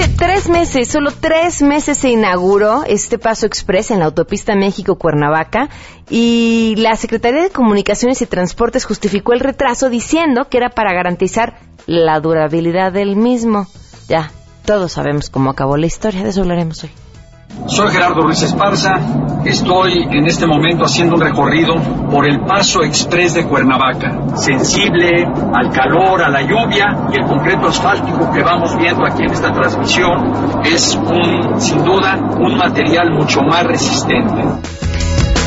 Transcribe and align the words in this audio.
hace 0.00 0.14
tres 0.14 0.48
meses, 0.48 0.88
solo 0.88 1.10
tres 1.10 1.60
meses 1.60 1.98
se 1.98 2.10
inauguró 2.10 2.84
este 2.86 3.18
paso 3.18 3.46
express 3.46 3.90
en 3.90 3.98
la 3.98 4.04
autopista 4.04 4.54
México-Cuernavaca 4.54 5.70
y 6.08 6.74
la 6.78 6.94
Secretaría 6.94 7.42
de 7.42 7.50
Comunicaciones 7.50 8.22
y 8.22 8.26
Transportes 8.26 8.84
justificó 8.84 9.32
el 9.32 9.40
retraso 9.40 9.90
diciendo 9.90 10.48
que 10.48 10.58
era 10.58 10.70
para 10.70 10.92
garantizar 10.92 11.58
la 11.86 12.20
durabilidad 12.20 12.92
del 12.92 13.16
mismo. 13.16 13.66
Ya, 14.08 14.30
todos 14.64 14.92
sabemos 14.92 15.30
cómo 15.30 15.50
acabó 15.50 15.76
la 15.76 15.86
historia, 15.86 16.22
de 16.22 16.28
eso 16.28 16.42
hablaremos 16.42 16.84
hoy. 16.84 16.90
Soy 17.68 17.90
Gerardo 17.90 18.22
Ruiz 18.22 18.42
Esparza, 18.42 18.94
estoy 19.44 20.02
en 20.10 20.26
este 20.26 20.46
momento 20.46 20.84
haciendo 20.84 21.16
un 21.16 21.20
recorrido 21.20 21.74
por 22.10 22.26
el 22.28 22.40
Paso 22.40 22.82
Express 22.82 23.34
de 23.34 23.46
Cuernavaca, 23.46 24.36
sensible 24.36 25.26
al 25.54 25.70
calor, 25.70 26.22
a 26.22 26.28
la 26.28 26.42
lluvia 26.42 27.08
y 27.12 27.18
el 27.20 27.26
concreto 27.26 27.68
asfáltico 27.68 28.30
que 28.32 28.42
vamos 28.42 28.76
viendo 28.76 29.04
aquí 29.06 29.22
en 29.22 29.32
esta 29.32 29.52
transmisión 29.52 30.62
es 30.64 30.94
un, 30.94 31.60
sin 31.60 31.84
duda, 31.84 32.16
un 32.38 32.56
material 32.56 33.10
mucho 33.12 33.40
más 33.42 33.64
resistente. 33.64 34.42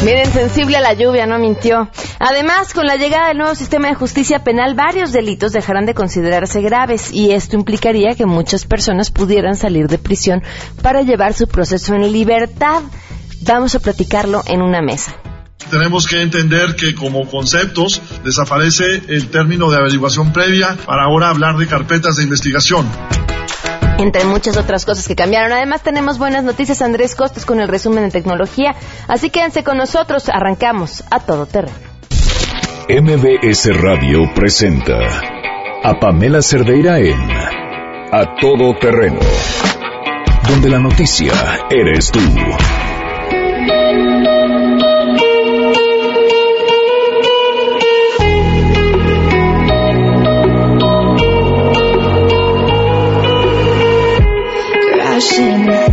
Miren, 0.03 0.33
sensible 0.33 0.77
a 0.77 0.81
la 0.81 0.93
lluvia, 0.93 1.27
no 1.27 1.37
mintió. 1.37 1.87
Además, 2.17 2.73
con 2.73 2.87
la 2.87 2.95
llegada 2.95 3.27
del 3.27 3.37
nuevo 3.37 3.53
sistema 3.53 3.87
de 3.87 3.93
justicia 3.93 4.43
penal, 4.43 4.73
varios 4.73 5.11
delitos 5.11 5.51
dejarán 5.51 5.85
de 5.85 5.93
considerarse 5.93 6.59
graves 6.61 7.11
y 7.11 7.31
esto 7.31 7.55
implicaría 7.55 8.15
que 8.15 8.25
muchas 8.25 8.65
personas 8.65 9.11
pudieran 9.11 9.55
salir 9.55 9.87
de 9.87 9.99
prisión 9.99 10.41
para 10.81 11.03
llevar 11.03 11.35
su 11.35 11.47
proceso 11.47 11.93
en 11.93 12.11
libertad. 12.11 12.81
Vamos 13.41 13.75
a 13.75 13.79
platicarlo 13.79 14.41
en 14.47 14.63
una 14.63 14.81
mesa. 14.81 15.15
Tenemos 15.69 16.07
que 16.07 16.23
entender 16.23 16.75
que 16.75 16.95
como 16.95 17.29
conceptos 17.29 18.01
desaparece 18.23 19.03
el 19.07 19.29
término 19.29 19.69
de 19.69 19.77
averiguación 19.77 20.33
previa 20.33 20.77
para 20.83 21.03
ahora 21.03 21.29
hablar 21.29 21.57
de 21.57 21.67
carpetas 21.67 22.15
de 22.15 22.23
investigación 22.23 22.87
entre 24.01 24.25
muchas 24.25 24.57
otras 24.57 24.85
cosas 24.85 25.07
que 25.07 25.15
cambiaron. 25.15 25.51
Además 25.51 25.81
tenemos 25.81 26.17
buenas 26.17 26.43
noticias, 26.43 26.81
Andrés 26.81 27.15
Costas, 27.15 27.45
con 27.45 27.59
el 27.59 27.67
resumen 27.67 28.03
de 28.03 28.11
tecnología. 28.11 28.75
Así 29.07 29.29
quédense 29.29 29.63
con 29.63 29.77
nosotros, 29.77 30.29
arrancamos 30.29 31.03
a 31.09 31.19
todo 31.19 31.45
terreno. 31.45 31.91
MBS 32.89 33.69
Radio 33.81 34.19
presenta 34.35 34.97
a 35.83 35.99
Pamela 35.99 36.41
Cerdeira 36.41 36.99
en 36.99 37.19
A 38.11 38.35
Todo 38.39 38.77
Terreno, 38.79 39.19
donde 40.49 40.69
la 40.69 40.79
noticia 40.79 41.31
eres 41.69 42.11
tú. 42.11 42.19
是。 55.21 55.90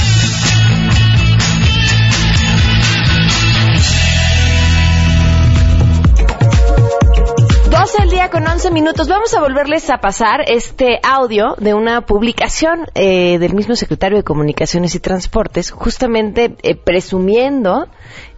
12 7.96 8.04
el 8.04 8.10
día 8.10 8.30
con 8.30 8.46
11 8.46 8.72
minutos. 8.72 9.08
Vamos 9.08 9.34
a 9.34 9.42
volverles 9.42 9.90
a 9.90 9.98
pasar 9.98 10.42
este 10.48 11.00
audio 11.04 11.56
de 11.58 11.74
una 11.74 12.02
publicación 12.02 12.88
eh, 12.94 13.38
del 13.40 13.54
mismo 13.54 13.76
secretario 13.76 14.18
de 14.18 14.24
Comunicaciones 14.24 14.96
y 14.96 15.00
Transportes, 15.00 15.72
justamente 15.72 16.56
eh, 16.64 16.76
presumiendo 16.76 17.88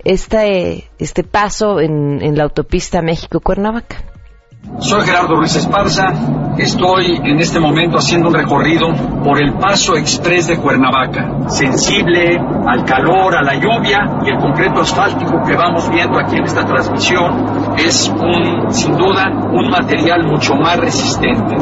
este, 0.03 0.89
este 0.99 1.23
paso 1.23 1.79
en, 1.79 2.21
en 2.21 2.37
la 2.37 2.43
autopista 2.43 3.01
México-Cuernavaca. 3.01 4.03
Soy 4.79 5.01
Gerardo 5.05 5.35
Ruiz 5.35 5.55
Esparza, 5.55 6.13
estoy 6.57 7.19
en 7.23 7.39
este 7.39 7.59
momento 7.59 7.97
haciendo 7.97 8.27
un 8.27 8.35
recorrido 8.35 8.93
por 9.23 9.41
el 9.41 9.53
paso 9.53 9.95
express 9.95 10.47
de 10.47 10.57
Cuernavaca, 10.57 11.49
sensible 11.49 12.37
al 12.67 12.85
calor, 12.85 13.35
a 13.35 13.41
la 13.41 13.55
lluvia 13.55 13.99
y 14.23 14.29
el 14.29 14.37
concreto 14.37 14.81
asfáltico 14.81 15.41
que 15.43 15.55
vamos 15.55 15.89
viendo 15.89 16.19
aquí 16.19 16.35
en 16.35 16.43
esta 16.43 16.63
transmisión 16.63 17.75
es 17.77 18.07
un, 18.09 18.71
sin 18.71 18.95
duda, 18.95 19.31
un 19.51 19.69
material 19.69 20.25
mucho 20.25 20.53
más 20.55 20.77
resistente. 20.77 21.55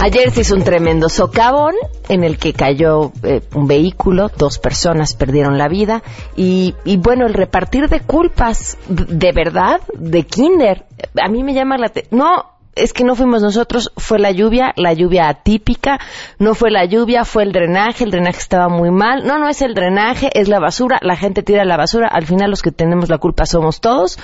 Ayer 0.00 0.30
se 0.30 0.42
hizo 0.42 0.54
un 0.54 0.62
tremendo 0.62 1.08
socavón 1.08 1.74
en 2.08 2.22
el 2.22 2.38
que 2.38 2.52
cayó 2.52 3.12
eh, 3.24 3.42
un 3.54 3.66
vehículo, 3.66 4.30
dos 4.36 4.60
personas 4.60 5.14
perdieron 5.14 5.58
la 5.58 5.66
vida 5.68 6.02
y, 6.36 6.76
y, 6.84 6.98
bueno, 6.98 7.26
el 7.26 7.34
repartir 7.34 7.88
de 7.88 8.00
culpas, 8.00 8.78
de 8.88 9.32
verdad, 9.32 9.80
de 9.94 10.22
Kinder, 10.22 10.86
a 11.20 11.28
mí 11.28 11.42
me 11.42 11.52
llama 11.52 11.78
la... 11.78 11.90
No, 12.12 12.44
es 12.76 12.92
que 12.92 13.02
no 13.02 13.16
fuimos 13.16 13.42
nosotros, 13.42 13.92
fue 13.96 14.20
la 14.20 14.30
lluvia, 14.30 14.72
la 14.76 14.92
lluvia 14.92 15.28
atípica, 15.28 15.98
no 16.38 16.54
fue 16.54 16.70
la 16.70 16.84
lluvia, 16.84 17.24
fue 17.24 17.42
el 17.42 17.52
drenaje, 17.52 18.04
el 18.04 18.12
drenaje 18.12 18.38
estaba 18.38 18.68
muy 18.68 18.92
mal, 18.92 19.26
no, 19.26 19.38
no 19.38 19.48
es 19.48 19.62
el 19.62 19.74
drenaje, 19.74 20.30
es 20.32 20.48
la 20.48 20.60
basura, 20.60 21.00
la 21.02 21.16
gente 21.16 21.42
tira 21.42 21.64
la 21.64 21.76
basura, 21.76 22.06
al 22.06 22.24
final 22.24 22.50
los 22.50 22.62
que 22.62 22.70
tenemos 22.70 23.08
la 23.08 23.18
culpa 23.18 23.46
somos 23.46 23.80
todos, 23.80 24.16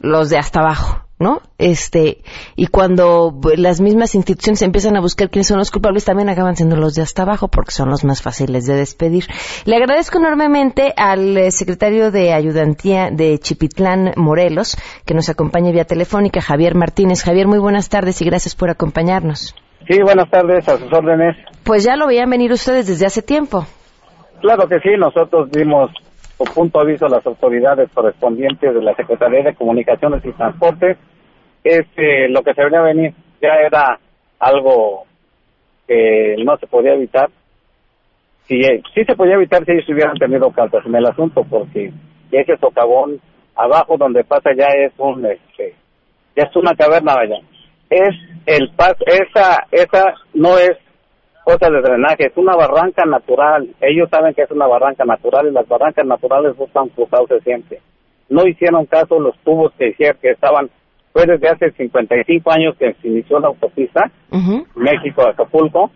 los 0.00 0.28
de 0.28 0.36
hasta 0.36 0.60
abajo. 0.60 1.09
¿No? 1.20 1.42
Este, 1.58 2.22
y 2.56 2.66
cuando 2.68 3.38
las 3.56 3.80
mismas 3.82 4.14
instituciones 4.14 4.62
empiezan 4.62 4.96
a 4.96 5.00
buscar 5.00 5.28
quiénes 5.28 5.48
son 5.48 5.58
los 5.58 5.70
culpables, 5.70 6.06
también 6.06 6.30
acaban 6.30 6.56
siendo 6.56 6.76
los 6.76 6.94
de 6.94 7.02
hasta 7.02 7.22
abajo 7.22 7.48
porque 7.48 7.72
son 7.72 7.90
los 7.90 8.04
más 8.04 8.22
fáciles 8.22 8.66
de 8.66 8.74
despedir. 8.74 9.26
Le 9.66 9.76
agradezco 9.76 10.18
enormemente 10.18 10.94
al 10.96 11.36
eh, 11.36 11.50
secretario 11.50 12.10
de 12.10 12.32
Ayudantía 12.32 13.10
de 13.10 13.38
Chipitlán, 13.38 14.14
Morelos, 14.16 14.78
que 15.04 15.12
nos 15.12 15.28
acompaña 15.28 15.70
vía 15.72 15.84
telefónica, 15.84 16.40
Javier 16.40 16.74
Martínez. 16.74 17.22
Javier, 17.22 17.46
muy 17.46 17.58
buenas 17.58 17.90
tardes 17.90 18.20
y 18.22 18.24
gracias 18.24 18.56
por 18.56 18.70
acompañarnos. 18.70 19.54
Sí, 19.86 20.00
buenas 20.02 20.30
tardes, 20.30 20.66
a 20.68 20.78
sus 20.78 20.90
órdenes. 20.90 21.36
Pues 21.64 21.84
ya 21.84 21.96
lo 21.96 22.06
veían 22.06 22.30
venir 22.30 22.50
ustedes 22.50 22.86
desde 22.86 23.04
hace 23.04 23.20
tiempo. 23.20 23.66
Claro 24.40 24.66
que 24.68 24.80
sí, 24.80 24.96
nosotros 24.98 25.50
dimos 25.50 25.90
punto 26.44 26.80
aviso 26.80 27.06
a 27.06 27.10
las 27.10 27.26
autoridades 27.26 27.90
correspondientes 27.92 28.74
de 28.74 28.82
la 28.82 28.94
Secretaría 28.94 29.42
de 29.42 29.54
Comunicaciones 29.54 30.24
y 30.24 30.32
Transportes. 30.32 30.96
Este, 31.62 32.28
lo 32.28 32.42
que 32.42 32.54
se 32.54 32.64
venía 32.64 32.80
a 32.80 32.84
venir 32.84 33.14
ya 33.40 33.54
era 33.66 33.98
algo 34.38 35.04
que 35.86 36.36
no 36.44 36.56
se 36.56 36.66
podía 36.66 36.94
evitar. 36.94 37.28
Sí, 38.48 38.60
sí 38.94 39.04
se 39.04 39.14
podía 39.14 39.34
evitar 39.34 39.64
si 39.64 39.72
ellos 39.72 39.88
hubieran 39.88 40.16
tenido 40.16 40.50
cartas 40.50 40.84
en 40.86 40.94
el 40.94 41.06
asunto, 41.06 41.44
porque 41.48 41.92
ese 42.32 42.56
socavón 42.56 43.20
abajo 43.54 43.96
donde 43.96 44.24
pasa 44.24 44.50
ya 44.56 44.66
es 44.68 44.92
un, 44.98 45.24
este, 45.26 45.74
ya 46.36 46.44
es 46.44 46.56
una 46.56 46.74
caverna, 46.74 47.14
vaya. 47.14 47.36
Es 47.90 48.16
el 48.46 48.70
pas, 48.76 48.94
esa, 49.06 49.66
esa 49.70 50.14
no 50.34 50.58
es 50.58 50.76
cosa 51.50 51.68
de 51.68 51.80
drenaje, 51.80 52.26
es 52.26 52.36
una 52.36 52.54
barranca 52.54 53.04
natural. 53.04 53.68
Ellos 53.80 54.08
saben 54.08 54.34
que 54.34 54.42
es 54.42 54.50
una 54.52 54.68
barranca 54.68 55.04
natural 55.04 55.48
y 55.48 55.52
las 55.52 55.66
barrancas 55.66 56.06
naturales 56.06 56.56
buscan 56.56 56.90
su 56.94 57.06
cauce 57.08 57.40
siempre. 57.40 57.80
No 58.28 58.46
hicieron 58.46 58.86
caso 58.86 59.18
los 59.18 59.36
tubos 59.38 59.72
que 59.76 59.88
hicieron, 59.88 60.18
que 60.22 60.30
estaban, 60.30 60.70
fue 61.12 61.26
desde 61.26 61.48
hace 61.48 61.72
55 61.72 62.52
años 62.52 62.76
que 62.78 62.94
se 62.94 63.08
inició 63.08 63.40
la 63.40 63.48
autopista, 63.48 64.12
México-Acapulco, 64.76 65.90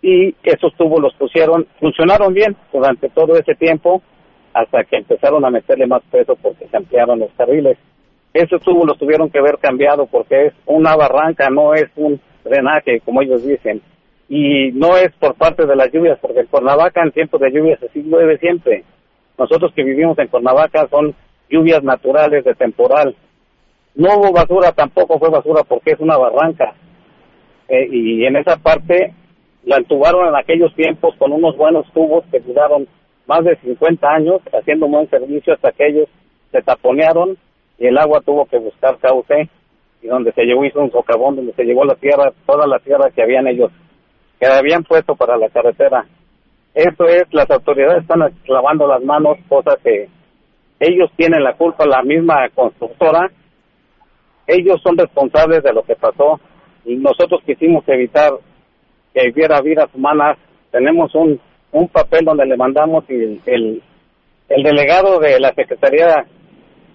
y 0.00 0.34
esos 0.42 0.74
tubos 0.76 1.02
los 1.02 1.14
pusieron, 1.14 1.66
funcionaron 1.78 2.32
bien 2.32 2.56
durante 2.72 3.10
todo 3.10 3.36
ese 3.36 3.54
tiempo, 3.56 4.00
hasta 4.54 4.84
que 4.84 4.96
empezaron 4.96 5.44
a 5.44 5.50
meterle 5.50 5.86
más 5.86 6.02
peso 6.10 6.34
porque 6.40 6.66
se 6.68 6.76
ampliaron 6.78 7.18
los 7.18 7.30
carriles. 7.36 7.76
Esos 8.32 8.62
tubos 8.62 8.86
los 8.86 8.98
tuvieron 8.98 9.28
que 9.28 9.38
haber 9.38 9.58
cambiado 9.58 10.06
porque 10.06 10.46
es 10.46 10.54
una 10.64 10.96
barranca, 10.96 11.50
no 11.50 11.74
es 11.74 11.90
un 11.96 12.18
drenaje, 12.42 13.00
como 13.00 13.20
ellos 13.20 13.44
dicen 13.44 13.82
y 14.28 14.72
no 14.72 14.96
es 14.96 15.12
por 15.20 15.34
parte 15.34 15.66
de 15.66 15.76
las 15.76 15.92
lluvias, 15.92 16.18
porque 16.20 16.40
en 16.40 16.46
Cuernavaca 16.46 17.02
en 17.02 17.12
tiempos 17.12 17.40
de 17.40 17.50
lluvias 17.50 17.82
así 17.82 18.02
llueve 18.02 18.38
siempre. 18.38 18.84
Nosotros 19.38 19.72
que 19.74 19.84
vivimos 19.84 20.18
en 20.18 20.28
Cuernavaca 20.28 20.88
son 20.88 21.14
lluvias 21.48 21.82
naturales 21.82 22.44
de 22.44 22.54
temporal. 22.54 23.14
No 23.94 24.08
hubo 24.16 24.32
basura, 24.32 24.72
tampoco 24.72 25.18
fue 25.18 25.30
basura 25.30 25.62
porque 25.62 25.92
es 25.92 26.00
una 26.00 26.16
barranca. 26.16 26.74
Eh, 27.68 27.88
y 27.90 28.24
en 28.24 28.36
esa 28.36 28.56
parte 28.56 29.12
la 29.64 29.76
entubaron 29.76 30.28
en 30.28 30.36
aquellos 30.36 30.74
tiempos 30.74 31.14
con 31.16 31.32
unos 31.32 31.56
buenos 31.56 31.90
tubos 31.92 32.24
que 32.30 32.40
duraron 32.40 32.88
más 33.26 33.44
de 33.44 33.56
50 33.56 34.08
años 34.08 34.40
haciendo 34.52 34.86
un 34.86 34.92
buen 34.92 35.10
servicio 35.10 35.54
hasta 35.54 35.72
que 35.72 35.88
ellos 35.88 36.08
se 36.52 36.62
taponearon 36.62 37.36
y 37.78 37.86
el 37.86 37.98
agua 37.98 38.20
tuvo 38.20 38.46
que 38.46 38.58
buscar 38.58 38.98
cauce 38.98 39.48
y 40.02 40.06
donde 40.06 40.32
se 40.32 40.44
llevó 40.44 40.64
hizo 40.64 40.80
un 40.80 40.92
socavón 40.92 41.36
donde 41.36 41.52
se 41.54 41.64
llevó 41.64 41.84
la 41.84 41.96
tierra, 41.96 42.32
toda 42.46 42.66
la 42.68 42.78
tierra 42.78 43.10
que 43.10 43.22
habían 43.22 43.48
ellos 43.48 43.72
que 44.38 44.46
habían 44.46 44.84
puesto 44.84 45.16
para 45.16 45.36
la 45.36 45.48
carretera. 45.48 46.04
Eso 46.74 47.04
es, 47.06 47.24
las 47.32 47.50
autoridades 47.50 48.02
están 48.02 48.20
clavando 48.44 48.86
las 48.86 49.02
manos, 49.02 49.38
cosa 49.48 49.76
que 49.82 50.08
ellos 50.78 51.10
tienen 51.16 51.42
la 51.42 51.54
culpa, 51.54 51.86
la 51.86 52.02
misma 52.02 52.48
constructora, 52.54 53.30
ellos 54.46 54.80
son 54.82 54.96
responsables 54.96 55.62
de 55.62 55.72
lo 55.72 55.82
que 55.82 55.96
pasó 55.96 56.40
y 56.84 56.96
nosotros 56.96 57.40
quisimos 57.44 57.86
evitar 57.88 58.32
que 59.12 59.30
hubiera 59.30 59.60
vidas 59.60 59.88
humanas. 59.94 60.38
Tenemos 60.70 61.14
un, 61.14 61.40
un 61.72 61.88
papel 61.88 62.24
donde 62.24 62.46
le 62.46 62.56
mandamos 62.56 63.04
y 63.08 63.14
el, 63.14 63.40
el, 63.46 63.82
el 64.48 64.62
delegado 64.62 65.18
de 65.18 65.40
la 65.40 65.52
Secretaría 65.54 66.26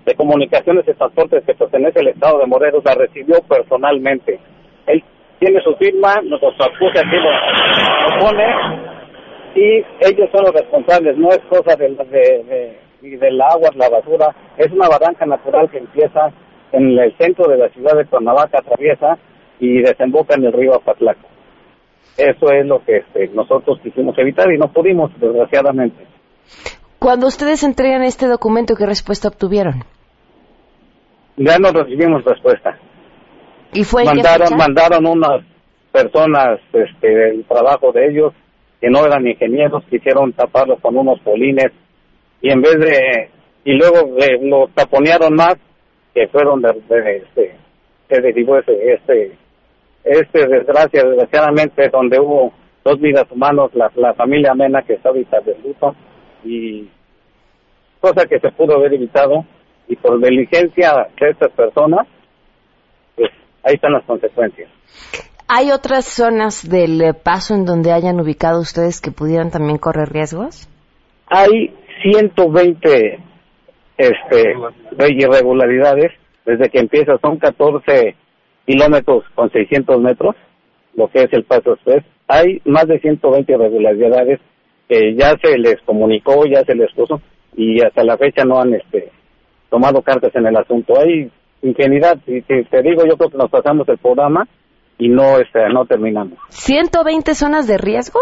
de 0.06 0.16
Comunicaciones 0.16 0.88
y 0.88 0.94
Transportes 0.94 1.44
que 1.46 1.54
pertenece 1.54 2.00
al 2.00 2.08
Estado 2.08 2.40
de 2.40 2.46
Morelos 2.46 2.84
la 2.86 2.96
recibió 2.96 3.42
personalmente. 3.42 4.40
Él 4.88 5.04
tiene 5.42 5.60
su 5.64 5.76
firma, 5.78 6.22
nuestro 6.22 6.50
acuse 6.50 7.00
aquí 7.00 7.16
lo, 7.18 8.20
pone 8.20 8.46
y 9.56 9.84
ellos 10.00 10.30
son 10.32 10.46
los 10.46 10.54
responsables, 10.54 11.18
no 11.18 11.30
es 11.30 11.40
cosa 11.50 11.76
de, 11.76 11.90
de, 11.90 12.78
de, 13.02 13.18
del 13.18 13.42
agua, 13.42 13.72
la 13.76 13.90
basura, 13.90 14.36
es 14.56 14.72
una 14.72 14.88
barranca 14.88 15.26
natural 15.26 15.68
que 15.72 15.80
empieza 15.80 16.32
en 16.72 16.98
el 16.98 17.18
centro 17.18 17.50
de 17.50 17.58
la 17.58 17.70
ciudad 17.70 17.98
de 17.98 18.06
Cuernavaca, 18.06 18.60
atraviesa 18.60 19.18
y 19.60 19.82
desemboca 19.82 20.36
en 20.36 20.46
el 20.46 20.54
río 20.54 20.76
Apatlaco. 20.76 21.28
Eso 22.18 22.52
es 22.52 22.66
lo 22.68 22.84
que 22.86 22.98
este, 22.98 23.28
nosotros 23.30 23.80
quisimos 23.82 24.16
evitar 24.20 24.46
y 24.54 24.60
no 24.60 24.72
pudimos, 24.72 25.12
desgraciadamente. 25.20 26.06
Cuando 27.00 27.26
ustedes 27.26 27.64
entregan 27.64 28.04
este 28.04 28.28
documento, 28.28 28.76
¿qué 28.76 28.86
respuesta 28.86 29.28
obtuvieron? 29.28 29.84
Ya 31.38 31.58
no 31.58 31.72
recibimos 31.72 32.24
respuesta. 32.24 32.78
¿Y 33.74 33.84
fue 33.84 34.04
mandaron, 34.04 34.58
mandaron 34.58 35.06
unas 35.06 35.44
personas 35.92 36.60
este, 36.74 37.08
del 37.08 37.46
trabajo 37.46 37.92
de 37.92 38.10
ellos 38.10 38.34
que 38.80 38.90
no 38.90 39.06
eran 39.06 39.28
ingenieros, 39.28 39.84
quisieron 39.90 40.34
taparlos 40.34 40.80
con 40.82 40.98
unos 40.98 41.20
polines 41.20 41.72
y 42.42 42.50
en 42.50 42.62
vez 42.62 42.80
de, 42.80 43.30
y 43.64 43.74
luego 43.74 44.10
lo 44.42 44.68
taponearon 44.74 45.36
más, 45.36 45.56
que 46.14 46.28
fueron 46.28 46.62
de, 46.62 46.74
de, 46.90 47.18
este, 47.18 47.56
se 48.10 48.22
derivó 48.22 48.58
ese, 48.58 48.94
este, 48.94 49.32
este 50.04 50.48
desgracia, 50.48 51.04
desgraciadamente, 51.04 51.90
donde 51.90 52.20
hubo 52.20 52.52
dos 52.84 53.00
vidas 53.00 53.26
humanas, 53.30 53.70
la, 53.74 53.92
la 53.96 54.14
familia 54.16 54.56
Mena 54.56 54.82
que 54.82 54.94
está 54.94 55.10
ahorita 55.10 55.40
de 55.42 55.56
luto, 55.64 55.96
y 56.44 56.90
cosa 58.00 58.26
que 58.26 58.40
se 58.40 58.52
pudo 58.52 58.76
haber 58.76 58.96
evitado, 58.96 59.46
y 59.88 59.96
por 59.96 60.20
diligencia 60.20 61.08
de 61.20 61.30
estas 61.30 61.52
personas, 61.52 62.08
ahí 63.64 63.76
están 63.76 63.94
las 63.94 64.04
consecuencias. 64.06 64.70
¿Hay 65.48 65.72
otras 65.72 66.06
zonas 66.06 66.70
del 66.70 67.02
eh, 67.02 67.14
paso 67.14 67.54
en 67.54 67.66
donde 67.66 67.92
hayan 67.92 68.20
ubicado 68.20 68.62
ustedes 68.62 69.02
que 69.02 69.12
pudieran 69.12 69.52
también 69.52 69.78
correr 69.78 70.10
riesgos? 70.10 70.70
Hay 71.28 71.74
120 72.02 73.20
este, 73.98 74.56
irregularidades 75.10 76.12
desde 76.46 76.70
que 76.70 76.80
empieza. 76.80 77.18
Son 77.22 77.38
14 77.38 78.16
kilómetros 78.66 79.26
con 79.36 79.52
600 79.52 80.00
metros, 80.02 80.36
lo 80.96 81.10
que 81.10 81.24
es 81.24 81.34
el 81.34 81.44
paso 81.44 81.74
express. 81.74 82.04
Hay 82.28 82.62
más 82.66 82.88
de 82.88 83.00
120 83.00 83.52
irregularidades 83.52 84.40
que 84.88 85.16
ya 85.16 85.36
se 85.42 85.58
les 85.58 85.82
comunicó, 85.82 86.46
ya 86.46 86.64
se 86.64 86.76
les 86.76 86.92
puso 86.94 87.22
y 87.56 87.82
hasta 87.82 88.04
la 88.04 88.18
fecha 88.18 88.46
no 88.46 88.60
han 88.60 88.74
este, 88.74 89.12
tomado 89.70 90.02
cartas 90.02 90.34
en 90.36 90.48
el 90.48 90.56
asunto. 90.56 91.00
Hay 91.00 91.30
infinidad, 91.62 92.18
y 92.28 92.42
te, 92.42 92.64
te 92.64 92.82
digo, 92.82 93.04
yo 93.06 93.18
creo 93.18 93.30
que 93.30 93.38
nos 93.38 93.50
pasamos 93.50 93.88
el 93.90 93.98
programa 93.98 94.48
y 94.98 95.10
no 95.10 95.40
este, 95.40 95.68
no 95.70 95.86
terminamos. 95.86 96.38
¿120 96.50 97.34
zonas 97.34 97.68
de 97.68 97.78
riesgo? 97.78 98.20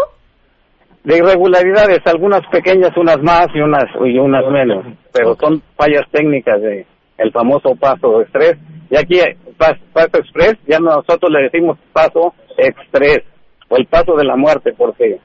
De 1.04 1.18
irregularidades, 1.18 2.00
algunas 2.06 2.42
pequeñas, 2.50 2.96
unas 2.96 3.22
más 3.22 3.48
y 3.54 3.60
unas 3.60 3.84
y 4.04 4.18
unas 4.18 4.44
menos, 4.50 4.84
pero 5.12 5.34
son 5.36 5.62
fallas 5.76 6.04
técnicas 6.10 6.60
de 6.60 6.86
el 7.18 7.32
famoso 7.32 7.74
paso 7.76 8.20
express. 8.22 8.56
Y 8.90 8.96
aquí 8.96 9.20
paso, 9.56 9.80
paso 9.92 10.18
express, 10.18 10.54
ya 10.66 10.78
nosotros 10.78 11.30
le 11.30 11.42
decimos 11.42 11.78
paso 11.92 12.34
express 12.56 13.20
o 13.68 13.76
el 13.76 13.86
paso 13.86 14.16
de 14.16 14.24
la 14.24 14.36
muerte, 14.36 14.72
porque 14.76 15.20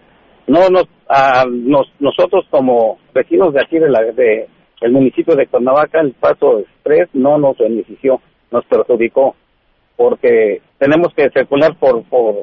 no 0.48 0.69
nos, 0.69 0.88
nos 1.55 1.88
nosotros 2.00 2.45
como 2.50 3.00
vecinos 3.13 3.53
de 3.53 3.62
aquí 3.62 3.79
de 3.79 3.89
la 3.89 4.01
de 4.01 4.48
el 4.82 4.91
municipio 4.91 5.36
de 5.36 5.48
Cuernavaca 5.48 6.01
el 6.01 6.13
paso 6.13 6.60
express 6.60 7.10
no 7.13 7.38
nos 7.38 7.58
benefició, 7.58 8.22
nos 8.51 8.65
perjudicó 8.65 9.36
porque 9.96 10.62
tenemos 10.77 11.13
que 11.13 11.29
circular 11.29 11.75
por, 11.75 12.03
por 12.03 12.36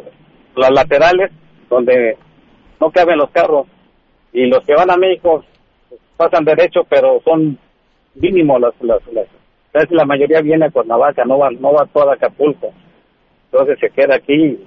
las 0.57 0.71
laterales 0.71 1.31
donde 1.69 2.17
no 2.81 2.91
caben 2.91 3.19
los 3.19 3.31
carros 3.31 3.67
y 4.33 4.47
los 4.47 4.65
que 4.65 4.75
van 4.75 4.91
a 4.91 4.97
México 4.97 5.45
pasan 6.17 6.45
derecho 6.45 6.85
pero 6.89 7.21
son 7.25 7.59
mínimos 8.15 8.61
las 8.61 8.75
las, 8.81 9.01
las 9.13 9.27
la 9.91 10.05
mayoría 10.05 10.41
viene 10.41 10.67
a 10.67 10.71
Cuernavaca 10.71 11.25
no 11.25 11.39
va 11.39 11.51
no 11.51 11.73
va 11.73 11.87
toda 11.87 12.15
Acapulco. 12.15 12.73
Entonces 13.51 13.79
se 13.81 13.91
queda 13.91 14.17
aquí. 14.17 14.59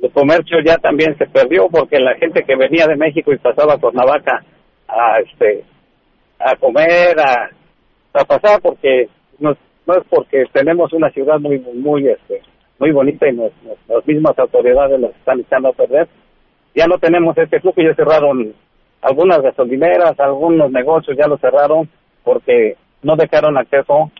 El 0.00 0.10
comercio 0.12 0.58
ya 0.64 0.76
también 0.78 1.16
se 1.18 1.26
perdió 1.26 1.68
porque 1.68 1.98
la 1.98 2.14
gente 2.16 2.44
que 2.44 2.56
venía 2.56 2.86
de 2.86 2.96
México 2.96 3.32
y 3.32 3.38
pasaba 3.38 3.74
a 3.74 3.78
Cuernavaca 3.78 4.44
a 4.86 5.18
este 5.20 5.64
a 6.38 6.56
comer 6.56 7.18
a, 7.18 7.50
a 8.14 8.24
pasar 8.24 8.60
porque 8.60 9.08
no, 9.38 9.52
no 9.86 9.94
es 9.94 10.04
porque 10.08 10.44
tenemos 10.52 10.92
una 10.92 11.10
ciudad 11.10 11.38
muy 11.38 11.58
muy 11.58 12.08
este 12.08 12.42
muy 12.78 12.92
bonita 12.92 13.28
y 13.28 13.34
nos, 13.34 13.52
las 13.88 14.06
mismas 14.06 14.38
autoridades 14.38 15.00
las 15.00 15.10
están 15.12 15.40
echando 15.40 15.68
a 15.70 15.72
perder 15.72 16.08
ya 16.74 16.86
no 16.86 16.98
tenemos 16.98 17.36
este 17.36 17.60
flujo 17.60 17.80
ya 17.80 17.94
cerraron 17.94 18.54
algunas 19.02 19.42
gasolineras 19.42 20.18
algunos 20.20 20.70
negocios 20.70 21.16
ya 21.16 21.26
lo 21.26 21.38
cerraron 21.38 21.88
porque 22.24 22.76
no 23.02 23.16
dejaron 23.16 23.56
acceso 23.56 24.10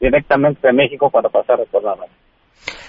directamente 0.00 0.66
de 0.66 0.72
México 0.72 1.10
para 1.10 1.28
pasar 1.28 1.60
a 1.60 1.64
Cuernavaca 1.66 2.12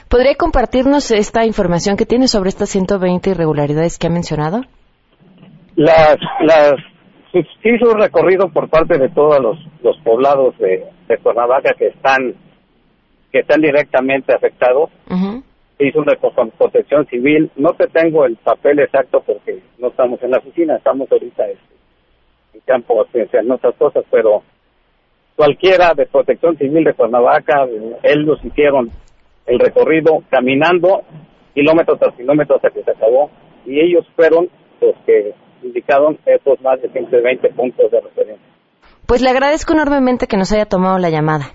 ¿Podría 0.09 0.35
compartirnos 0.35 1.11
esta 1.11 1.45
información 1.45 1.97
que 1.97 2.05
tiene 2.05 2.27
sobre 2.27 2.49
estas 2.49 2.69
120 2.69 3.31
irregularidades 3.31 3.97
que 3.97 4.07
ha 4.07 4.11
mencionado? 4.11 4.61
Las, 5.75 6.17
las, 6.41 6.75
sí 7.43 7.69
hizo 7.69 7.91
un 7.91 7.99
recorrido 7.99 8.49
por 8.49 8.69
parte 8.69 8.97
de 8.97 9.09
todos 9.09 9.39
los, 9.39 9.57
los 9.81 9.97
poblados 9.99 10.57
de, 10.57 10.85
de 11.07 11.17
Cuernavaca 11.17 11.73
que 11.73 11.87
están, 11.87 12.33
que 13.31 13.39
están 13.39 13.61
directamente 13.61 14.33
afectados. 14.33 14.89
Hizo 15.77 15.99
una 15.99 16.15
con 16.15 16.51
protección 16.51 17.05
civil. 17.07 17.51
No 17.57 17.71
te 17.71 17.87
tengo 17.87 18.25
el 18.25 18.37
papel 18.37 18.79
exacto 18.79 19.21
porque 19.25 19.61
no 19.77 19.89
estamos 19.89 20.23
en 20.23 20.31
la 20.31 20.37
oficina, 20.37 20.77
estamos 20.77 21.11
ahorita 21.11 21.45
este, 21.47 21.75
en 22.53 22.61
campo 22.61 23.05
en 23.13 23.51
otras 23.51 23.75
cosas, 23.75 24.05
pero 24.09 24.43
cualquiera 25.35 25.93
de 25.93 26.05
protección 26.05 26.57
civil 26.57 26.85
de 26.85 26.93
Cuernavaca, 26.93 27.67
él 28.03 28.21
los 28.21 28.43
hicieron 28.45 28.89
el 29.45 29.59
recorrido 29.59 30.23
caminando 30.29 31.01
kilómetros 31.53 31.99
tras 31.99 32.15
kilómetros 32.15 32.57
hasta 32.57 32.69
que 32.69 32.83
se 32.83 32.91
acabó 32.91 33.29
y 33.65 33.79
ellos 33.79 34.05
fueron 34.15 34.49
los 34.79 34.95
que 35.05 35.33
indicaron 35.63 36.17
esos 36.25 36.59
más 36.61 36.81
de 36.81 36.89
120 36.89 37.49
puntos 37.49 37.91
de 37.91 38.01
referencia. 38.01 38.47
Pues 39.05 39.21
le 39.21 39.29
agradezco 39.29 39.73
enormemente 39.73 40.27
que 40.27 40.37
nos 40.37 40.51
haya 40.51 40.65
tomado 40.65 40.97
la 40.97 41.09
llamada. 41.09 41.51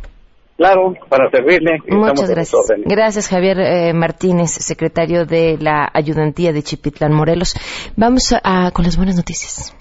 Claro, 0.57 0.95
para 1.09 1.31
servirle. 1.31 1.79
Muchas 1.89 2.29
gracias. 2.29 2.61
Gracias, 2.85 3.29
Javier 3.29 3.59
eh, 3.61 3.93
Martínez, 3.95 4.51
secretario 4.51 5.25
de 5.25 5.57
la 5.59 5.89
Ayudantía 5.93 6.53
de 6.53 6.63
Chipitlán, 6.63 7.13
Morelos. 7.15 7.55
Vamos 7.97 8.35
a, 8.43 8.71
con 8.71 8.85
las 8.85 8.97
buenas 8.97 9.17
noticias. 9.17 9.75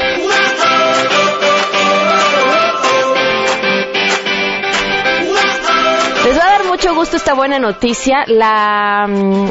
mucho 6.80 6.96
gusto 6.96 7.18
esta 7.18 7.34
buena 7.34 7.60
noticia. 7.60 8.24
La 8.28 9.06
mm, 9.06 9.50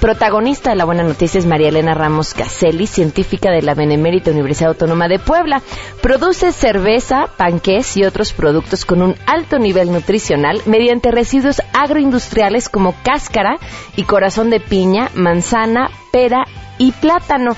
protagonista 0.00 0.70
de 0.70 0.76
la 0.76 0.86
buena 0.86 1.02
noticia 1.02 1.38
es 1.38 1.46
María 1.46 1.68
Elena 1.68 1.94
Ramos 1.94 2.34
Caselli, 2.34 2.86
científica 2.86 3.50
de 3.50 3.62
la 3.62 3.74
Benemérita 3.74 4.30
Universidad 4.30 4.70
Autónoma 4.70 5.08
de 5.08 5.18
Puebla. 5.18 5.62
Produce 6.02 6.52
cerveza, 6.52 7.28
panqués 7.36 7.96
y 7.96 8.04
otros 8.04 8.32
productos 8.32 8.84
con 8.84 9.02
un 9.02 9.14
alto 9.26 9.58
nivel 9.58 9.92
nutricional 9.92 10.62
mediante 10.64 11.10
residuos 11.10 11.62
agroindustriales 11.72 12.68
como 12.68 12.94
cáscara 13.02 13.58
y 13.94 14.04
corazón 14.04 14.50
de 14.50 14.60
piña, 14.60 15.10
manzana, 15.14 15.90
pera 16.10 16.44
y 16.78 16.92
plátano. 16.92 17.54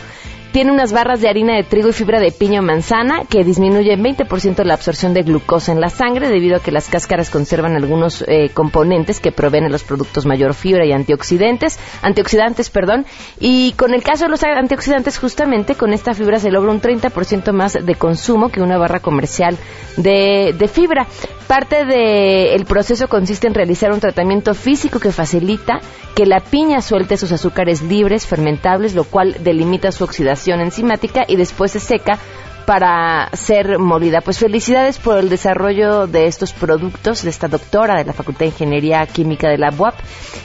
Tiene 0.53 0.71
unas 0.71 0.93
barras 0.93 1.23
de 1.23 1.31
harina 1.31 1.57
de 1.57 1.63
trigo 1.63 1.89
y 1.89 1.93
fibra 1.95 2.21
de 2.21 2.31
piña 2.31 2.61
o 2.61 2.63
manzana 2.63 3.25
que 3.25 3.43
disminuyen 3.43 4.05
20% 4.05 4.63
la 4.65 4.75
absorción 4.75 5.15
de 5.15 5.23
glucosa 5.23 5.73
en 5.73 5.81
la 5.81 5.89
sangre 5.89 6.29
debido 6.29 6.57
a 6.57 6.61
que 6.61 6.71
las 6.71 6.89
cáscaras 6.89 7.31
conservan 7.31 7.75
algunos 7.75 8.23
eh, 8.29 8.51
componentes 8.53 9.19
que 9.19 9.33
proveen 9.33 9.65
a 9.65 9.71
los 9.71 9.83
productos 9.83 10.27
mayor 10.27 10.53
fibra 10.53 10.85
y 10.85 10.93
antioxidantes, 10.93 11.79
antioxidantes, 12.03 12.69
perdón. 12.69 13.07
Y 13.41 13.73
con 13.79 13.95
el 13.95 14.03
caso 14.03 14.25
de 14.25 14.31
los 14.31 14.43
antioxidantes, 14.43 15.19
justamente 15.19 15.75
con 15.75 15.95
esta 15.95 16.13
fibra 16.13 16.39
se 16.39 16.51
logra 16.51 16.71
un 16.71 16.83
30% 16.83 17.51
más 17.53 17.73
de 17.73 17.95
consumo 17.95 18.51
que 18.51 18.61
una 18.61 18.77
barra 18.77 19.01
comercial 19.01 19.57
de, 19.97 20.55
de 20.59 20.69
fibra. 20.69 21.07
Parte 21.47 21.85
del 21.85 22.65
proceso 22.67 23.09
consiste 23.09 23.47
en 23.47 23.55
realizar 23.55 23.91
un 23.93 24.01
tratamiento 24.01 24.55
físico 24.55 25.01
que 25.01 25.13
facilita 25.13 25.81
que 26.15 26.25
la 26.27 26.41
piña 26.41 26.81
suelte 26.83 27.17
sus 27.17 27.33
azúcares 27.33 27.83
libres, 27.83 28.27
fermentables, 28.27 28.95
lo 28.95 29.05
cual 29.05 29.37
delimita 29.41 29.93
su 29.93 30.05
oxidación 30.05 30.42
enzimática 30.51 31.23
y 31.27 31.37
después 31.37 31.73
se 31.73 31.81
seca 31.81 32.19
para 32.65 33.29
ser 33.35 33.79
molida. 33.79 34.21
Pues 34.21 34.39
felicidades 34.39 34.99
por 34.99 35.19
el 35.19 35.29
desarrollo 35.29 36.07
de 36.07 36.27
estos 36.27 36.53
productos 36.53 37.23
de 37.23 37.31
esta 37.31 37.49
doctora 37.49 37.99
de 37.99 38.05
la 38.05 38.13
Facultad 38.13 38.41
de 38.41 38.47
Ingeniería 38.47 39.07
Química 39.07 39.49
de 39.49 39.59
la 39.59 39.71
UAP 39.77 39.95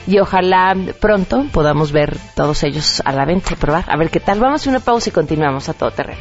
y 0.06 0.18
ojalá 0.18 0.74
pronto 1.00 1.46
podamos 1.52 1.92
ver 1.92 2.16
todos 2.34 2.62
ellos 2.64 3.02
a 3.04 3.12
la 3.12 3.24
venta 3.24 3.52
y 3.52 3.56
probar. 3.56 3.84
A 3.88 3.96
ver 3.96 4.10
qué 4.10 4.20
tal. 4.20 4.40
Vamos 4.40 4.66
a 4.66 4.70
una 4.70 4.80
pausa 4.80 5.10
y 5.10 5.12
continuamos 5.12 5.68
a 5.68 5.74
todo 5.74 5.90
terreno. 5.90 6.20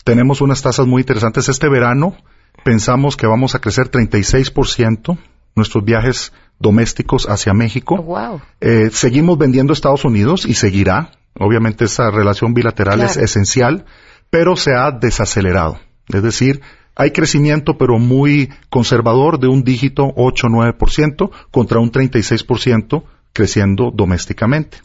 Tenemos 0.03 0.41
unas 0.41 0.61
tasas 0.61 0.87
muy 0.87 1.01
interesantes. 1.01 1.47
Este 1.47 1.69
verano 1.69 2.15
pensamos 2.63 3.15
que 3.15 3.27
vamos 3.27 3.55
a 3.55 3.59
crecer 3.59 3.91
36% 3.91 5.17
nuestros 5.55 5.83
viajes 5.83 6.33
domésticos 6.59 7.27
hacia 7.29 7.53
México. 7.53 7.97
Wow. 7.97 8.41
Eh, 8.61 8.89
seguimos 8.91 9.37
vendiendo 9.37 9.71
a 9.71 9.75
Estados 9.75 10.05
Unidos 10.05 10.45
y 10.45 10.53
seguirá. 10.53 11.11
Obviamente 11.37 11.85
esa 11.85 12.11
relación 12.11 12.53
bilateral 12.53 13.01
es 13.01 13.15
esencial, 13.15 13.85
pero 14.29 14.55
se 14.55 14.73
ha 14.73 14.91
desacelerado. 14.91 15.79
Es 16.07 16.23
decir, 16.23 16.61
hay 16.95 17.11
crecimiento, 17.11 17.77
pero 17.77 17.97
muy 17.97 18.49
conservador 18.69 19.39
de 19.39 19.47
un 19.47 19.63
dígito 19.63 20.07
8-9% 20.15 21.31
contra 21.51 21.79
un 21.79 21.91
36% 21.91 23.03
creciendo 23.33 23.91
domésticamente. 23.93 24.77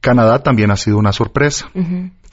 Canadá 0.00 0.42
también 0.42 0.70
ha 0.70 0.76
sido 0.76 0.98
una 0.98 1.12
sorpresa. 1.12 1.70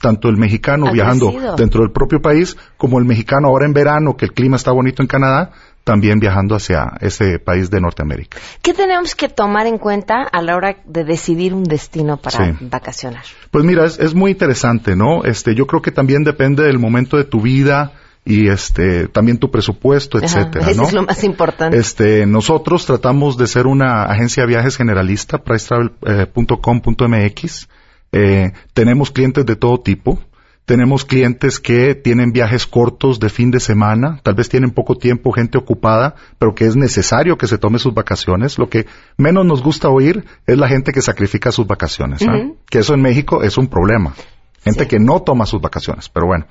Tanto 0.00 0.28
el 0.28 0.36
mexicano 0.36 0.92
viajando 0.92 1.30
crecido. 1.30 1.56
dentro 1.56 1.80
del 1.82 1.90
propio 1.92 2.20
país, 2.20 2.56
como 2.76 2.98
el 2.98 3.04
mexicano 3.06 3.48
ahora 3.48 3.64
en 3.64 3.72
verano, 3.72 4.16
que 4.16 4.26
el 4.26 4.32
clima 4.32 4.56
está 4.56 4.70
bonito 4.70 5.00
en 5.02 5.08
Canadá, 5.08 5.52
también 5.82 6.18
viajando 6.18 6.54
hacia 6.56 6.92
ese 7.00 7.38
país 7.38 7.70
de 7.70 7.80
Norteamérica. 7.80 8.38
¿Qué 8.60 8.74
tenemos 8.74 9.14
que 9.14 9.28
tomar 9.28 9.66
en 9.66 9.78
cuenta 9.78 10.22
a 10.22 10.42
la 10.42 10.56
hora 10.56 10.76
de 10.84 11.04
decidir 11.04 11.54
un 11.54 11.64
destino 11.64 12.16
para 12.18 12.46
Sí. 12.54 12.66
vacacionar? 12.68 13.22
Pues 13.50 13.64
mira, 13.64 13.84
es, 13.86 13.98
es 13.98 14.14
muy 14.14 14.32
interesante, 14.32 14.96
¿no? 14.96 15.24
Este, 15.24 15.54
yo 15.54 15.66
creo 15.66 15.80
que 15.82 15.90
también 15.90 16.24
depende 16.24 16.64
del 16.64 16.78
momento 16.78 17.16
de 17.16 17.24
tu 17.24 17.40
vida 17.40 17.92
y 18.24 18.48
este, 18.48 19.08
también 19.08 19.38
tu 19.38 19.50
presupuesto, 19.50 20.18
Ajá, 20.18 20.26
etcétera, 20.26 20.70
Eso 20.70 20.82
¿no? 20.82 20.88
es 20.88 20.94
lo 20.94 21.02
más 21.02 21.22
importante. 21.24 21.76
Este, 21.78 22.26
nosotros 22.26 22.86
tratamos 22.86 23.36
de 23.36 23.46
ser 23.46 23.66
una 23.66 24.04
agencia 24.04 24.42
de 24.44 24.48
viajes 24.48 24.76
generalista, 24.76 25.38
pricetravel.com.mx. 25.38 27.68
Eh, 28.12 28.52
tenemos 28.72 29.10
clientes 29.10 29.44
de 29.44 29.56
todo 29.56 29.80
tipo. 29.80 30.20
Tenemos 30.66 31.04
clientes 31.04 31.60
que 31.60 31.94
tienen 31.94 32.32
viajes 32.32 32.66
cortos 32.66 33.20
de 33.20 33.28
fin 33.28 33.50
de 33.50 33.60
semana, 33.60 34.20
tal 34.22 34.32
vez 34.34 34.48
tienen 34.48 34.70
poco 34.70 34.96
tiempo, 34.96 35.30
gente 35.30 35.58
ocupada, 35.58 36.14
pero 36.38 36.54
que 36.54 36.64
es 36.64 36.74
necesario 36.74 37.36
que 37.36 37.46
se 37.46 37.58
tome 37.58 37.78
sus 37.78 37.92
vacaciones. 37.92 38.58
Lo 38.58 38.70
que 38.70 38.86
menos 39.18 39.44
nos 39.44 39.62
gusta 39.62 39.90
oír 39.90 40.24
es 40.46 40.56
la 40.56 40.66
gente 40.66 40.92
que 40.92 41.02
sacrifica 41.02 41.52
sus 41.52 41.66
vacaciones, 41.66 42.22
¿ah? 42.26 42.48
Que 42.70 42.78
eso 42.78 42.94
en 42.94 43.02
México 43.02 43.42
es 43.42 43.58
un 43.58 43.66
problema. 43.68 44.14
Gente 44.62 44.84
Sí. 44.84 44.88
que 44.88 44.98
no 44.98 45.20
toma 45.20 45.44
sus 45.44 45.60
vacaciones, 45.60 46.08
pero 46.08 46.24
bueno. 46.24 46.46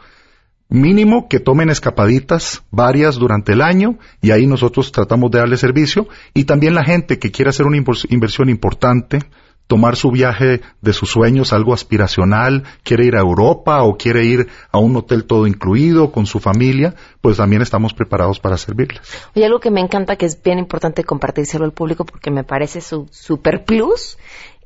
Mínimo 0.74 1.30
que 1.30 1.40
tomen 1.40 1.70
escapaditas 1.70 2.64
varias 2.72 3.18
durante 3.18 3.54
el 3.54 3.62
año 3.62 4.00
y 4.24 4.32
ahí 4.32 4.48
nosotros 4.48 4.92
tratamos 4.92 5.30
de 5.30 5.38
darle 5.38 5.56
servicio 5.58 6.08
y 6.34 6.46
también 6.46 6.74
la 6.74 6.84
gente 6.84 7.20
que 7.20 7.30
quiere 7.30 7.50
hacer 7.50 7.68
una 7.68 7.78
invers- 7.78 8.08
inversión 8.10 8.50
importante, 8.50 9.20
tomar 9.68 9.96
su 9.96 10.10
viaje 10.10 10.62
de 10.82 10.94
sus 10.94 11.12
sueños, 11.12 11.54
algo 11.54 11.76
aspiracional, 11.76 12.64
quiere 12.82 13.06
ir 13.06 13.16
a 13.16 13.20
Europa 13.20 13.84
o 13.84 13.98
quiere 13.98 14.26
ir 14.26 14.48
a 14.72 14.80
un 14.80 14.96
hotel 14.98 15.26
todo 15.26 15.46
incluido 15.46 16.12
con 16.12 16.26
su 16.26 16.40
familia, 16.40 16.96
pues 17.22 17.38
también 17.38 17.62
estamos 17.62 17.94
preparados 17.94 18.40
para 18.40 18.58
servirles. 18.58 19.02
Y 19.36 19.44
algo 19.44 19.60
que 19.60 19.70
me 19.70 19.80
encanta, 19.80 20.16
que 20.16 20.26
es 20.26 20.42
bien 20.42 20.58
importante 20.58 21.04
compartírselo 21.04 21.66
al 21.66 21.74
público 21.74 22.04
porque 22.04 22.32
me 22.32 22.44
parece 22.44 22.82
su 22.82 23.08
super 23.12 23.64
plus, 23.64 24.18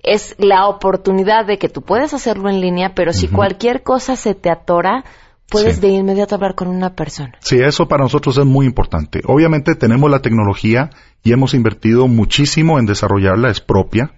es 0.04 0.36
la 0.38 0.70
oportunidad 0.70 1.46
de 1.46 1.58
que 1.58 1.68
tú 1.68 1.82
puedes 1.82 2.14
hacerlo 2.14 2.48
en 2.50 2.62
línea, 2.62 2.94
pero 2.96 3.12
si 3.12 3.28
cualquier 3.28 3.84
cosa 3.84 4.16
se 4.16 4.36
te 4.36 4.50
atora, 4.50 5.04
puedes 5.50 5.76
Sí. 5.76 5.82
de 5.82 5.88
inmediato 5.90 6.36
hablar 6.36 6.56
con 6.56 6.68
una 6.68 6.94
persona. 6.96 7.34
Sí, 7.40 7.58
eso 7.58 7.88
para 7.88 8.04
nosotros 8.04 8.38
es 8.38 8.46
muy 8.46 8.66
importante. 8.66 9.22
Obviamente 9.26 9.76
tenemos 9.76 10.10
la 10.10 10.20
tecnología 10.22 10.90
y 11.24 11.32
hemos 11.32 11.54
invertido 11.54 12.08
muchísimo 12.08 12.80
en 12.80 12.86
desarrollarla, 12.86 13.50
es 13.50 13.62
propia, 13.62 14.12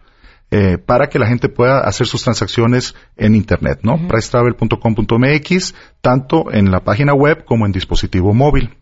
eh, 0.51 0.77
para 0.83 1.09
que 1.09 1.19
la 1.19 1.27
gente 1.27 1.47
pueda 1.49 1.81
hacer 1.81 2.07
sus 2.07 2.23
transacciones 2.23 2.95
en 3.17 3.35
Internet, 3.35 3.79
¿no? 3.83 4.07
pricetravel.com.mx, 4.07 5.75
tanto 6.01 6.51
en 6.51 6.71
la 6.71 6.79
página 6.83 7.13
web 7.13 7.45
como 7.45 7.65
en 7.65 7.71
dispositivo 7.71 8.33
móvil. 8.33 8.75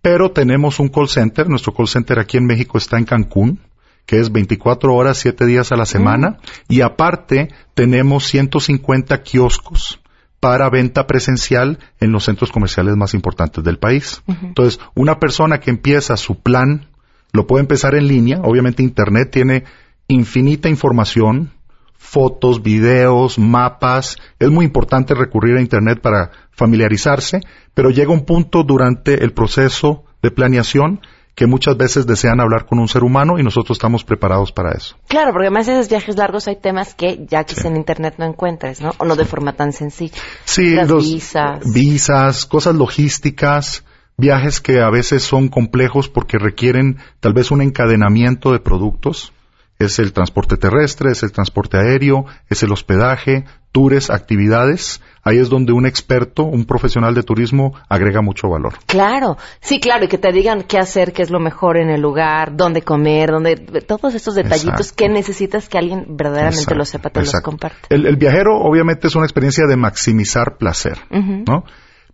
Pero 0.00 0.30
tenemos 0.30 0.78
un 0.78 0.88
call 0.88 1.08
center, 1.08 1.48
nuestro 1.48 1.74
call 1.74 1.88
center 1.88 2.20
aquí 2.20 2.36
en 2.36 2.46
México 2.46 2.78
está 2.78 2.98
en 2.98 3.04
Cancún, 3.04 3.60
que 4.06 4.20
es 4.20 4.30
24 4.30 4.94
horas, 4.94 5.18
7 5.18 5.44
días 5.44 5.72
a 5.72 5.76
la 5.76 5.84
semana, 5.84 6.38
y 6.68 6.80
aparte 6.82 7.48
tenemos 7.74 8.24
150 8.24 9.22
kioscos 9.22 10.00
para 10.40 10.70
venta 10.70 11.06
presencial 11.06 11.78
en 12.00 12.12
los 12.12 12.24
centros 12.24 12.52
comerciales 12.52 12.96
más 12.96 13.14
importantes 13.14 13.64
del 13.64 13.78
país. 13.78 14.22
Entonces, 14.26 14.80
una 14.94 15.18
persona 15.18 15.60
que 15.60 15.70
empieza 15.70 16.16
su 16.16 16.40
plan, 16.40 16.86
lo 17.32 17.46
puede 17.46 17.62
empezar 17.62 17.94
en 17.94 18.06
línea, 18.06 18.40
obviamente 18.42 18.82
Internet 18.82 19.30
tiene 19.30 19.64
infinita 20.06 20.68
información, 20.68 21.50
fotos, 21.98 22.62
videos, 22.62 23.38
mapas. 23.38 24.16
Es 24.38 24.48
muy 24.48 24.64
importante 24.64 25.14
recurrir 25.14 25.56
a 25.56 25.60
Internet 25.60 26.00
para 26.00 26.30
familiarizarse, 26.52 27.40
pero 27.74 27.90
llega 27.90 28.12
un 28.12 28.24
punto 28.24 28.62
durante 28.62 29.24
el 29.24 29.32
proceso 29.32 30.04
de 30.22 30.30
planeación 30.30 31.00
que 31.38 31.46
muchas 31.46 31.76
veces 31.76 32.04
desean 32.04 32.40
hablar 32.40 32.66
con 32.66 32.80
un 32.80 32.88
ser 32.88 33.04
humano 33.04 33.38
y 33.38 33.44
nosotros 33.44 33.76
estamos 33.78 34.02
preparados 34.02 34.50
para 34.50 34.72
eso. 34.72 34.96
Claro, 35.06 35.30
porque 35.30 35.46
además 35.46 35.66
de 35.68 35.74
esos 35.74 35.88
viajes 35.88 36.16
largos 36.16 36.48
hay 36.48 36.56
temas 36.56 36.94
que 36.96 37.24
ya 37.30 37.44
quizá 37.44 37.62
Sí. 37.62 37.68
en 37.68 37.76
internet 37.76 38.14
no 38.18 38.24
encuentres, 38.24 38.80
¿no? 38.80 38.90
O 38.98 39.04
no 39.04 39.14
de 39.14 39.24
forma 39.24 39.52
tan 39.52 39.72
sencilla. 39.72 40.18
Sí, 40.44 40.74
Las 40.74 40.88
los 40.88 41.04
visas. 41.08 41.60
visas, 41.72 42.44
cosas 42.44 42.74
logísticas, 42.74 43.84
viajes 44.16 44.60
que 44.60 44.80
a 44.80 44.90
veces 44.90 45.22
son 45.22 45.46
complejos 45.46 46.08
porque 46.08 46.38
requieren 46.38 46.96
tal 47.20 47.34
vez 47.34 47.52
un 47.52 47.62
encadenamiento 47.62 48.50
de 48.50 48.58
productos. 48.58 49.32
Es 49.78 50.00
el 50.00 50.12
transporte 50.12 50.56
terrestre, 50.56 51.12
es 51.12 51.22
el 51.22 51.30
transporte 51.30 51.76
aéreo, 51.76 52.26
es 52.50 52.64
el 52.64 52.72
hospedaje, 52.72 53.44
tours, 53.70 54.10
actividades. 54.10 55.00
Ahí 55.22 55.38
es 55.38 55.48
donde 55.48 55.72
un 55.72 55.86
experto, 55.86 56.44
un 56.44 56.64
profesional 56.64 57.14
de 57.14 57.22
turismo 57.22 57.74
agrega 57.88 58.22
mucho 58.22 58.48
valor. 58.48 58.74
Claro, 58.86 59.36
sí, 59.60 59.80
claro, 59.80 60.04
y 60.04 60.08
que 60.08 60.18
te 60.18 60.32
digan 60.32 60.62
qué 60.62 60.78
hacer, 60.78 61.12
qué 61.12 61.22
es 61.22 61.30
lo 61.30 61.40
mejor 61.40 61.76
en 61.76 61.90
el 61.90 62.00
lugar, 62.00 62.56
dónde 62.56 62.82
comer, 62.82 63.30
dónde, 63.30 63.56
todos 63.86 64.14
estos 64.14 64.34
detallitos 64.34 64.80
Exacto. 64.80 64.96
que 64.96 65.08
necesitas 65.08 65.68
que 65.68 65.78
alguien 65.78 66.06
verdaderamente 66.16 66.60
Exacto, 66.60 66.78
lo 66.78 66.84
sepa, 66.84 67.10
te 67.10 67.20
los 67.20 67.40
comparte. 67.40 67.78
El, 67.90 68.06
el 68.06 68.16
viajero 68.16 68.58
obviamente 68.58 69.08
es 69.08 69.16
una 69.16 69.24
experiencia 69.24 69.66
de 69.66 69.76
maximizar 69.76 70.56
placer. 70.56 70.98
¿no? 71.10 71.64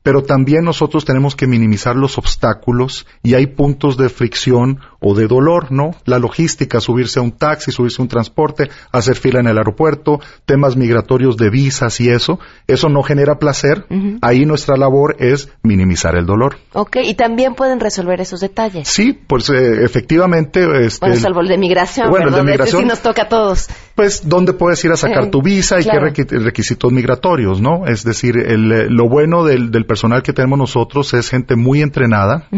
Pero 0.04 0.22
también 0.22 0.64
nosotros 0.64 1.04
tenemos 1.06 1.34
que 1.34 1.46
minimizar 1.46 1.96
los 1.96 2.18
obstáculos 2.18 3.06
y 3.22 3.34
hay 3.34 3.46
puntos 3.46 3.96
de 3.96 4.10
fricción 4.10 4.80
o 5.00 5.14
de 5.14 5.26
dolor, 5.26 5.72
¿no? 5.72 5.92
La 6.04 6.18
logística, 6.18 6.78
subirse 6.78 7.18
a 7.18 7.22
un 7.22 7.32
taxi, 7.32 7.72
subirse 7.72 8.00
a 8.00 8.04
un 8.04 8.08
transporte, 8.08 8.68
hacer 8.92 9.16
fila 9.16 9.40
en 9.40 9.46
el 9.48 9.56
aeropuerto, 9.56 10.20
temas 10.44 10.76
migratorios 10.76 11.38
de 11.38 11.48
visas 11.48 12.00
y 12.02 12.10
eso, 12.10 12.38
eso 12.66 12.90
no 12.90 13.02
genera 13.02 13.38
placer. 13.38 13.86
Ahí 14.20 14.44
nuestra 14.44 14.76
labor 14.76 15.16
es 15.20 15.48
minimizar 15.62 16.16
el 16.16 16.26
dolor. 16.26 16.58
Ok, 16.74 16.96
y 17.02 17.14
también 17.14 17.54
pueden 17.54 17.80
resolver 17.80 18.20
esos 18.20 18.40
detalles. 18.40 18.86
Sí, 18.86 19.18
pues 19.26 19.48
eh, 19.48 19.84
efectivamente, 19.84 20.60
este, 20.84 21.06
Bueno, 21.06 21.20
salvo 21.20 21.40
el 21.40 21.48
de 21.48 21.56
migración, 21.58 22.10
Bueno, 22.10 22.28
el 22.28 22.34
de. 22.34 22.40
Ese 22.40 22.50
migración- 22.50 22.82
sí 22.82 22.84
nos 22.88 23.00
toca 23.00 23.22
a 23.22 23.28
todos. 23.28 23.68
pues 23.94 24.28
dónde 24.28 24.52
puedes 24.52 24.84
ir 24.84 24.90
a 24.92 24.96
sacar 24.98 25.24
Eh, 25.24 25.30
tu 25.30 25.40
visa 25.40 25.80
y 25.80 25.84
claro. 25.84 26.12
qué 26.12 26.26
requi- 26.26 26.42
requisitos 26.42 26.92
migratorios, 26.92 27.60
¿no? 27.62 27.86
Es 27.86 28.04
decir, 28.04 28.36
el, 28.36 28.70
eh, 28.70 28.86
lo 28.90 29.08
bueno 29.08 29.44
del, 29.44 29.70
del 29.70 29.86
personal 29.94 30.24
que 30.24 30.32
tenemos 30.32 30.58
nosotros 30.58 31.14
es 31.14 31.28
gente 31.28 31.54
muy 31.54 31.80
entrenada, 31.80 32.48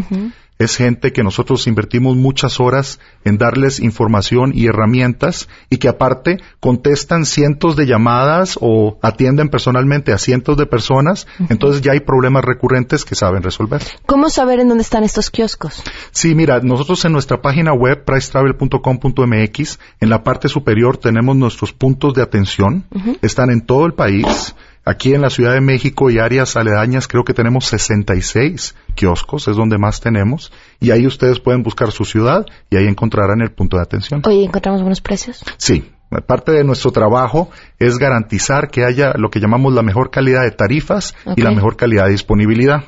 es 0.58 0.74
gente 0.74 1.12
que 1.12 1.22
nosotros 1.22 1.66
invertimos 1.66 2.16
muchas 2.16 2.60
horas 2.60 2.98
en 3.26 3.36
darles 3.36 3.78
información 3.78 4.52
y 4.54 4.68
herramientas 4.68 5.50
y 5.68 5.76
que 5.76 5.88
aparte 5.88 6.38
contestan 6.60 7.26
cientos 7.26 7.76
de 7.76 7.84
llamadas 7.84 8.58
o 8.58 8.96
atienden 9.02 9.50
personalmente 9.50 10.14
a 10.14 10.18
cientos 10.18 10.56
de 10.56 10.64
personas, 10.64 11.26
entonces 11.50 11.82
ya 11.82 11.92
hay 11.92 12.00
problemas 12.00 12.42
recurrentes 12.42 13.04
que 13.04 13.14
saben 13.14 13.42
resolver. 13.42 13.82
¿Cómo 14.06 14.30
saber 14.30 14.60
en 14.60 14.68
dónde 14.68 14.80
están 14.80 15.04
estos 15.04 15.30
kioscos? 15.30 15.82
Sí, 16.12 16.34
mira, 16.34 16.60
nosotros 16.60 17.04
en 17.04 17.12
nuestra 17.12 17.42
página 17.42 17.74
web, 17.74 18.02
pricetravel.com.mx, 18.06 19.78
en 20.00 20.08
la 20.08 20.24
parte 20.24 20.48
superior 20.48 20.96
tenemos 20.96 21.36
nuestros 21.36 21.74
puntos 21.74 22.14
de 22.14 22.22
atención. 22.22 22.86
Están 23.20 23.50
en 23.50 23.60
todo 23.60 23.84
el 23.84 23.92
país. 23.92 24.54
Aquí 24.88 25.14
en 25.14 25.20
la 25.20 25.30
Ciudad 25.30 25.52
de 25.52 25.60
México 25.60 26.10
y 26.10 26.20
áreas 26.20 26.56
aledañas 26.56 27.08
creo 27.08 27.24
que 27.24 27.34
tenemos 27.34 27.66
66 27.66 28.76
kioscos, 28.94 29.48
es 29.48 29.56
donde 29.56 29.78
más 29.78 30.00
tenemos, 30.00 30.52
y 30.78 30.92
ahí 30.92 31.08
ustedes 31.08 31.40
pueden 31.40 31.64
buscar 31.64 31.90
su 31.90 32.04
ciudad 32.04 32.46
y 32.70 32.76
ahí 32.76 32.86
encontrarán 32.86 33.40
el 33.40 33.50
punto 33.50 33.78
de 33.78 33.82
atención. 33.82 34.22
Oye, 34.24 34.44
¿encontramos 34.44 34.82
buenos 34.82 35.00
precios? 35.00 35.44
Sí, 35.56 35.90
parte 36.28 36.52
de 36.52 36.62
nuestro 36.62 36.92
trabajo 36.92 37.50
es 37.80 37.98
garantizar 37.98 38.70
que 38.70 38.84
haya 38.84 39.14
lo 39.16 39.28
que 39.28 39.40
llamamos 39.40 39.74
la 39.74 39.82
mejor 39.82 40.10
calidad 40.10 40.42
de 40.42 40.52
tarifas 40.52 41.16
y 41.34 41.42
la 41.42 41.50
mejor 41.50 41.76
calidad 41.76 42.04
de 42.04 42.12
disponibilidad. 42.12 42.84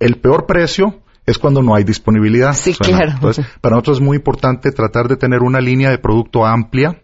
El 0.00 0.16
peor 0.16 0.46
precio 0.46 1.02
es 1.26 1.38
cuando 1.38 1.62
no 1.62 1.74
hay 1.74 1.84
disponibilidad. 1.84 2.54
Sí, 2.54 2.72
claro. 2.72 3.12
Entonces, 3.12 3.46
para 3.60 3.76
nosotros 3.76 3.98
es 3.98 4.02
muy 4.02 4.16
importante 4.16 4.72
tratar 4.72 5.08
de 5.08 5.16
tener 5.16 5.40
una 5.42 5.60
línea 5.60 5.90
de 5.90 5.98
producto 5.98 6.46
amplia, 6.46 7.02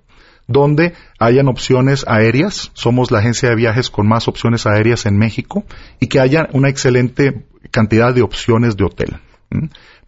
donde 0.51 0.95
hayan 1.21 1.47
opciones 1.47 2.05
aéreas. 2.09 2.73
Somos 2.75 3.13
la 3.13 3.21
agencia 3.21 3.49
de 3.49 3.55
viajes 3.55 3.89
con 3.89 4.09
más 4.09 4.27
opciones 4.27 4.67
aéreas 4.67 5.07
en 5.07 5.17
México 5.17 5.65
y 6.01 6.09
que 6.09 6.19
haya 6.19 6.49
una 6.53 6.69
excelente 6.69 7.47
cantidad 7.71 8.13
de 8.13 8.23
opciones 8.23 8.77
de 8.77 8.85
hotel. 8.85 9.17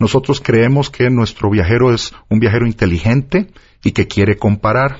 Nosotros 0.00 0.40
creemos 0.40 0.90
que 0.90 1.10
nuestro 1.10 1.48
viajero 1.48 1.94
es 1.94 2.12
un 2.28 2.40
viajero 2.40 2.66
inteligente 2.66 3.52
y 3.84 3.92
que 3.92 4.08
quiere 4.08 4.36
comparar. 4.36 4.98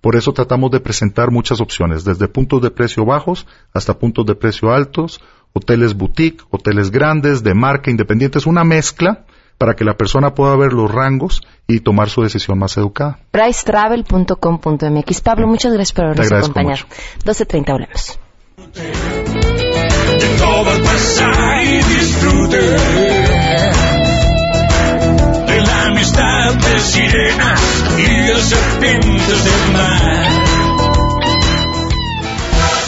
Por 0.00 0.16
eso 0.16 0.32
tratamos 0.32 0.70
de 0.70 0.80
presentar 0.80 1.30
muchas 1.30 1.60
opciones, 1.60 2.04
desde 2.04 2.26
puntos 2.26 2.62
de 2.62 2.70
precio 2.70 3.04
bajos 3.04 3.46
hasta 3.74 3.98
puntos 3.98 4.24
de 4.24 4.34
precio 4.34 4.72
altos, 4.72 5.20
hoteles 5.52 5.94
boutique, 5.94 6.42
hoteles 6.50 6.90
grandes, 6.90 7.42
de 7.42 7.52
marca, 7.52 7.90
independientes, 7.90 8.46
una 8.46 8.64
mezcla 8.64 9.26
para 9.62 9.76
que 9.76 9.84
la 9.84 9.94
persona 9.94 10.34
pueda 10.34 10.56
ver 10.56 10.72
los 10.72 10.90
rangos 10.90 11.40
y 11.68 11.78
tomar 11.78 12.10
su 12.10 12.20
decisión 12.20 12.58
más 12.58 12.76
educada. 12.78 13.20
Pricetravel.com.mx. 13.30 15.20
Pablo, 15.20 15.46
muchas 15.46 15.72
gracias 15.72 15.92
por 15.92 16.06
habernos 16.06 16.32
acompañado. 16.32 16.84
12.30 17.24 17.70
hablamos. 17.70 18.18
De 25.46 25.60
la 25.60 25.86
amistad 25.86 26.54
de 26.54 26.78
sirenas 26.80 27.84
y 27.98 28.02
de 28.02 28.36
serpientes 28.42 29.44
del 29.44 29.72
mar. 29.74 30.72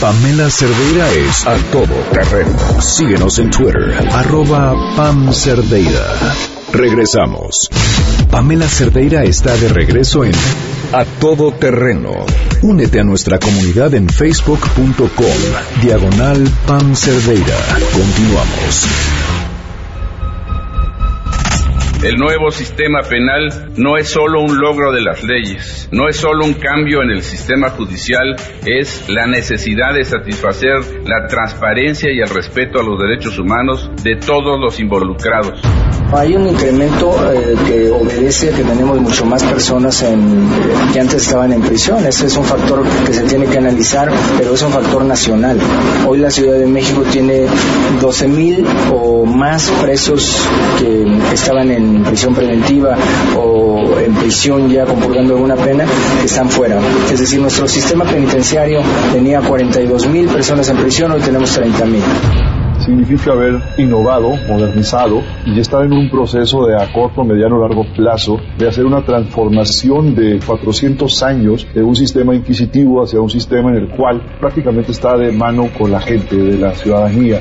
Pamela 0.00 0.50
Cerdeira 0.50 1.08
es 1.12 1.46
a 1.46 1.56
todo 1.70 1.94
terreno. 2.10 2.82
Síguenos 2.82 3.38
en 3.38 3.50
Twitter, 3.50 3.94
arroba 4.12 4.74
Pam 4.96 5.32
Cerdeira. 5.32 6.63
Regresamos. 6.74 7.70
Pamela 8.32 8.68
Cerdeira 8.68 9.22
está 9.22 9.56
de 9.56 9.68
regreso 9.68 10.24
en 10.24 10.32
A 10.92 11.04
Todo 11.04 11.52
Terreno. 11.52 12.26
Únete 12.62 12.98
a 12.98 13.04
nuestra 13.04 13.38
comunidad 13.38 13.94
en 13.94 14.08
facebook.com, 14.08 15.80
diagonal 15.80 16.42
Pam 16.66 16.96
Cerdeira. 16.96 17.56
Continuamos. 17.92 19.23
El 22.04 22.18
nuevo 22.18 22.50
sistema 22.50 23.00
penal 23.00 23.72
no 23.78 23.96
es 23.96 24.10
solo 24.10 24.42
un 24.42 24.58
logro 24.58 24.92
de 24.92 25.00
las 25.00 25.24
leyes, 25.24 25.88
no 25.90 26.06
es 26.06 26.18
solo 26.18 26.44
un 26.44 26.52
cambio 26.52 27.02
en 27.02 27.08
el 27.08 27.22
sistema 27.22 27.70
judicial, 27.70 28.36
es 28.66 29.08
la 29.08 29.26
necesidad 29.26 29.94
de 29.94 30.04
satisfacer 30.04 31.00
la 31.06 31.26
transparencia 31.26 32.12
y 32.12 32.18
el 32.20 32.28
respeto 32.28 32.78
a 32.78 32.82
los 32.82 33.00
derechos 33.00 33.38
humanos 33.38 33.90
de 34.02 34.16
todos 34.16 34.60
los 34.60 34.78
involucrados. 34.80 35.62
Hay 36.12 36.36
un 36.36 36.46
incremento 36.46 37.10
eh, 37.32 37.56
que 37.66 37.90
obedece 37.90 38.52
a 38.52 38.56
que 38.56 38.62
tenemos 38.62 39.00
mucho 39.00 39.24
más 39.24 39.42
personas 39.42 40.02
en, 40.02 40.20
eh, 40.20 40.92
que 40.92 41.00
antes 41.00 41.22
estaban 41.26 41.52
en 41.52 41.62
prisión. 41.62 42.06
Ese 42.06 42.26
es 42.26 42.36
un 42.36 42.44
factor 42.44 42.84
que 43.06 43.14
se 43.14 43.22
tiene 43.24 43.46
que 43.46 43.58
analizar, 43.58 44.12
pero 44.38 44.54
es 44.54 44.62
un 44.62 44.70
factor 44.70 45.04
nacional. 45.04 45.58
Hoy 46.06 46.18
la 46.18 46.30
Ciudad 46.30 46.58
de 46.58 46.66
México 46.66 47.02
tiene 47.10 47.46
12 48.00 48.28
mil 48.28 48.64
o 48.92 49.24
más 49.24 49.70
presos 49.82 50.46
que 50.78 51.04
estaban 51.32 51.70
en 51.72 51.93
prisión 52.02 52.34
preventiva 52.34 52.96
o 53.36 53.98
en 53.98 54.14
prisión 54.14 54.68
ya 54.68 54.84
compurgando 54.84 55.34
alguna 55.34 55.56
pena 55.56 55.84
están 56.24 56.48
fuera. 56.48 56.78
Es 57.12 57.20
decir, 57.20 57.40
nuestro 57.40 57.68
sistema 57.68 58.04
penitenciario 58.04 58.80
tenía 59.12 59.40
42 59.40 60.08
mil 60.08 60.26
personas 60.28 60.68
en 60.68 60.76
prisión, 60.78 61.12
hoy 61.12 61.20
tenemos 61.20 61.52
30 61.52 61.84
mil 61.86 62.02
significa 62.84 63.32
haber 63.32 63.60
innovado, 63.78 64.36
modernizado 64.48 65.22
y 65.46 65.58
estar 65.58 65.84
en 65.84 65.92
un 65.92 66.10
proceso 66.10 66.66
de 66.66 66.76
a 66.76 66.92
corto, 66.92 67.24
mediano, 67.24 67.58
largo 67.58 67.84
plazo 67.94 68.38
de 68.58 68.68
hacer 68.68 68.84
una 68.84 69.04
transformación 69.04 70.14
de 70.14 70.38
400 70.44 71.22
años 71.22 71.66
de 71.74 71.82
un 71.82 71.96
sistema 71.96 72.34
inquisitivo 72.34 73.02
hacia 73.02 73.20
un 73.20 73.30
sistema 73.30 73.70
en 73.70 73.76
el 73.76 73.88
cual 73.88 74.22
prácticamente 74.38 74.92
está 74.92 75.16
de 75.16 75.32
mano 75.32 75.68
con 75.76 75.90
la 75.90 76.00
gente, 76.00 76.36
de 76.36 76.58
la 76.58 76.72
ciudadanía. 76.72 77.40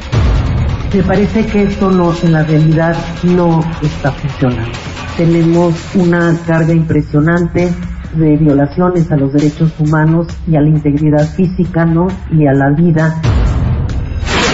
Me 0.93 1.01
parece 1.01 1.45
que 1.47 1.63
esto 1.63 1.89
no, 1.89 2.13
en 2.21 2.33
la 2.33 2.43
realidad 2.43 2.95
no 3.23 3.61
está 3.81 4.11
funcionando. 4.11 4.77
Tenemos 5.17 5.73
una 5.95 6.37
carga 6.45 6.71
impresionante 6.71 7.73
de 8.13 8.37
violaciones 8.37 9.11
a 9.11 9.17
los 9.17 9.33
derechos 9.33 9.71
humanos 9.79 10.27
y 10.47 10.55
a 10.55 10.61
la 10.61 10.69
integridad 10.69 11.27
física, 11.27 11.83
¿no? 11.85 12.07
Y 12.31 12.45
a 12.45 12.53
la 12.53 12.69
vida 12.77 13.19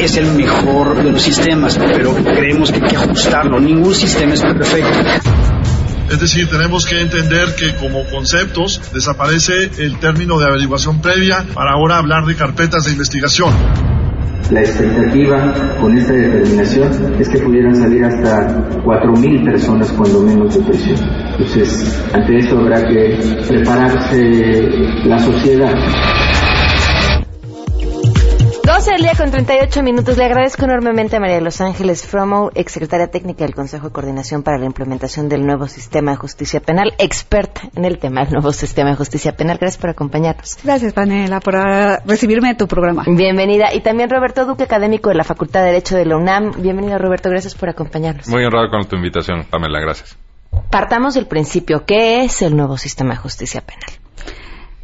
es 0.01 0.15
el 0.15 0.31
mejor 0.31 0.95
de 1.03 1.11
los 1.11 1.21
sistemas, 1.21 1.77
pero 1.77 2.15
creemos 2.15 2.71
que 2.71 2.77
hay 2.77 2.89
que 2.89 2.95
ajustarlo. 2.95 3.59
Ningún 3.59 3.93
sistema 3.93 4.33
es 4.33 4.41
perfecto. 4.41 4.97
Es 6.09 6.19
decir, 6.21 6.49
tenemos 6.49 6.85
que 6.85 7.01
entender 7.01 7.53
que 7.55 7.75
como 7.75 8.05
conceptos 8.05 8.81
desaparece 8.93 9.71
el 9.79 9.99
término 9.99 10.39
de 10.39 10.45
averiguación 10.45 11.01
previa 11.01 11.45
para 11.53 11.71
ahora 11.73 11.97
hablar 11.97 12.25
de 12.25 12.35
carpetas 12.35 12.85
de 12.85 12.91
investigación. 12.91 13.53
La 14.51 14.61
expectativa 14.61 15.53
con 15.79 15.95
esta 15.95 16.13
determinación 16.13 16.91
es 17.19 17.29
que 17.29 17.37
pudieran 17.39 17.75
salir 17.75 18.03
hasta 18.03 18.47
4.000 18.83 19.45
personas 19.45 19.91
cuando 19.91 20.23
menos 20.23 20.55
de 20.55 20.61
prisión. 20.63 20.97
Entonces, 21.31 22.09
ante 22.13 22.37
esto 22.37 22.57
habrá 22.57 22.83
que 22.87 23.15
prepararse 23.47 24.69
la 25.05 25.19
sociedad 25.19 25.73
12 28.79 28.91
del 28.91 29.01
día 29.01 29.13
con 29.17 29.29
38 29.29 29.83
minutos. 29.83 30.17
Le 30.17 30.23
agradezco 30.23 30.63
enormemente 30.63 31.17
a 31.17 31.19
María 31.19 31.35
de 31.35 31.41
Los 31.41 31.59
Ángeles 31.59 32.07
Fromo, 32.07 32.49
exsecretaria 32.55 33.11
técnica 33.11 33.43
del 33.43 33.53
Consejo 33.53 33.87
de 33.87 33.91
Coordinación 33.91 34.41
para 34.41 34.57
la 34.57 34.65
Implementación 34.67 35.27
del 35.27 35.45
Nuevo 35.45 35.67
Sistema 35.67 36.11
de 36.11 36.17
Justicia 36.17 36.61
Penal, 36.61 36.93
experta 36.97 37.63
en 37.75 37.83
el 37.83 37.99
tema 37.99 38.23
del 38.23 38.31
nuevo 38.31 38.53
Sistema 38.53 38.91
de 38.91 38.95
Justicia 38.95 39.33
Penal. 39.33 39.57
Gracias 39.57 39.81
por 39.81 39.89
acompañarnos. 39.89 40.59
Gracias, 40.63 40.93
Panela, 40.93 41.41
por 41.41 41.57
ah, 41.57 42.01
recibirme 42.05 42.51
en 42.51 42.57
tu 42.57 42.69
programa. 42.69 43.03
Bienvenida. 43.05 43.73
Y 43.73 43.81
también 43.81 44.09
Roberto 44.09 44.45
Duque, 44.45 44.63
académico 44.63 45.09
de 45.09 45.15
la 45.15 45.25
Facultad 45.25 45.59
de 45.59 45.65
Derecho 45.65 45.97
de 45.97 46.05
la 46.05 46.15
UNAM. 46.15 46.53
Bienvenido, 46.61 46.97
Roberto. 46.99 47.29
Gracias 47.29 47.55
por 47.55 47.67
acompañarnos. 47.67 48.29
Muy 48.29 48.45
honrado 48.45 48.69
con 48.69 48.87
tu 48.87 48.95
invitación, 48.95 49.43
Pamela. 49.43 49.81
Gracias. 49.81 50.17
Partamos 50.71 51.15
del 51.15 51.27
principio. 51.27 51.83
¿Qué 51.85 52.23
es 52.23 52.41
el 52.41 52.55
nuevo 52.55 52.77
Sistema 52.77 53.09
de 53.09 53.17
Justicia 53.17 53.59
Penal? 53.59 53.98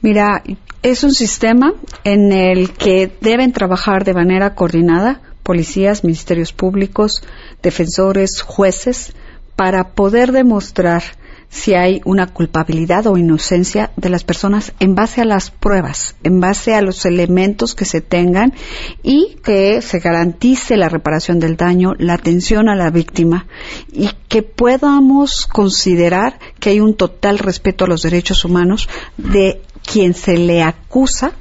Mira, 0.06 0.44
es 0.84 1.04
un 1.04 1.16
sistema 1.16 1.74
en 2.04 2.32
el 2.32 2.74
que 2.74 3.12
deben 3.22 3.52
trabajar 3.52 4.04
de 4.04 4.14
manera 4.14 4.54
coordinada 4.54 5.20
policías, 5.42 6.04
ministerios 6.04 6.54
públicos, 6.54 7.24
defensores, 7.64 8.44
jueces, 8.44 9.14
para 9.56 9.96
poder 9.96 10.32
demostrar 10.32 11.02
si 11.50 11.74
hay 11.74 12.02
una 12.06 12.28
culpabilidad 12.28 13.08
o 13.08 13.18
inocencia 13.18 13.92
de 13.96 14.10
las 14.10 14.24
personas 14.24 14.74
en 14.80 14.94
base 14.94 15.22
a 15.22 15.26
las 15.26 15.50
pruebas, 15.50 16.16
en 16.24 16.40
base 16.40 16.76
a 16.76 16.84
los 16.84 17.04
elementos 17.06 17.74
que 17.74 17.86
se 17.86 18.02
tengan 18.02 18.54
y 19.02 19.38
que 19.44 19.82
se 19.82 20.00
garantice 20.00 20.78
la 20.78 20.90
reparación 20.90 21.40
del 21.40 21.56
daño, 21.56 21.94
la 21.98 22.14
atención 22.14 22.70
a 22.70 22.76
la 22.76 22.92
víctima 22.92 23.48
y 23.92 24.10
que 24.28 24.44
podamos 24.44 25.48
considerar 25.48 26.40
que 26.60 26.72
hay 26.72 26.80
un 26.80 26.96
total 26.96 27.40
respeto 27.40 27.86
a 27.86 27.88
los 27.88 28.04
derechos 28.04 28.46
humanos 28.46 28.90
de 29.18 29.62
quien 29.86 30.14
se 30.14 30.38
le 30.38 30.64
acusa 30.64 31.34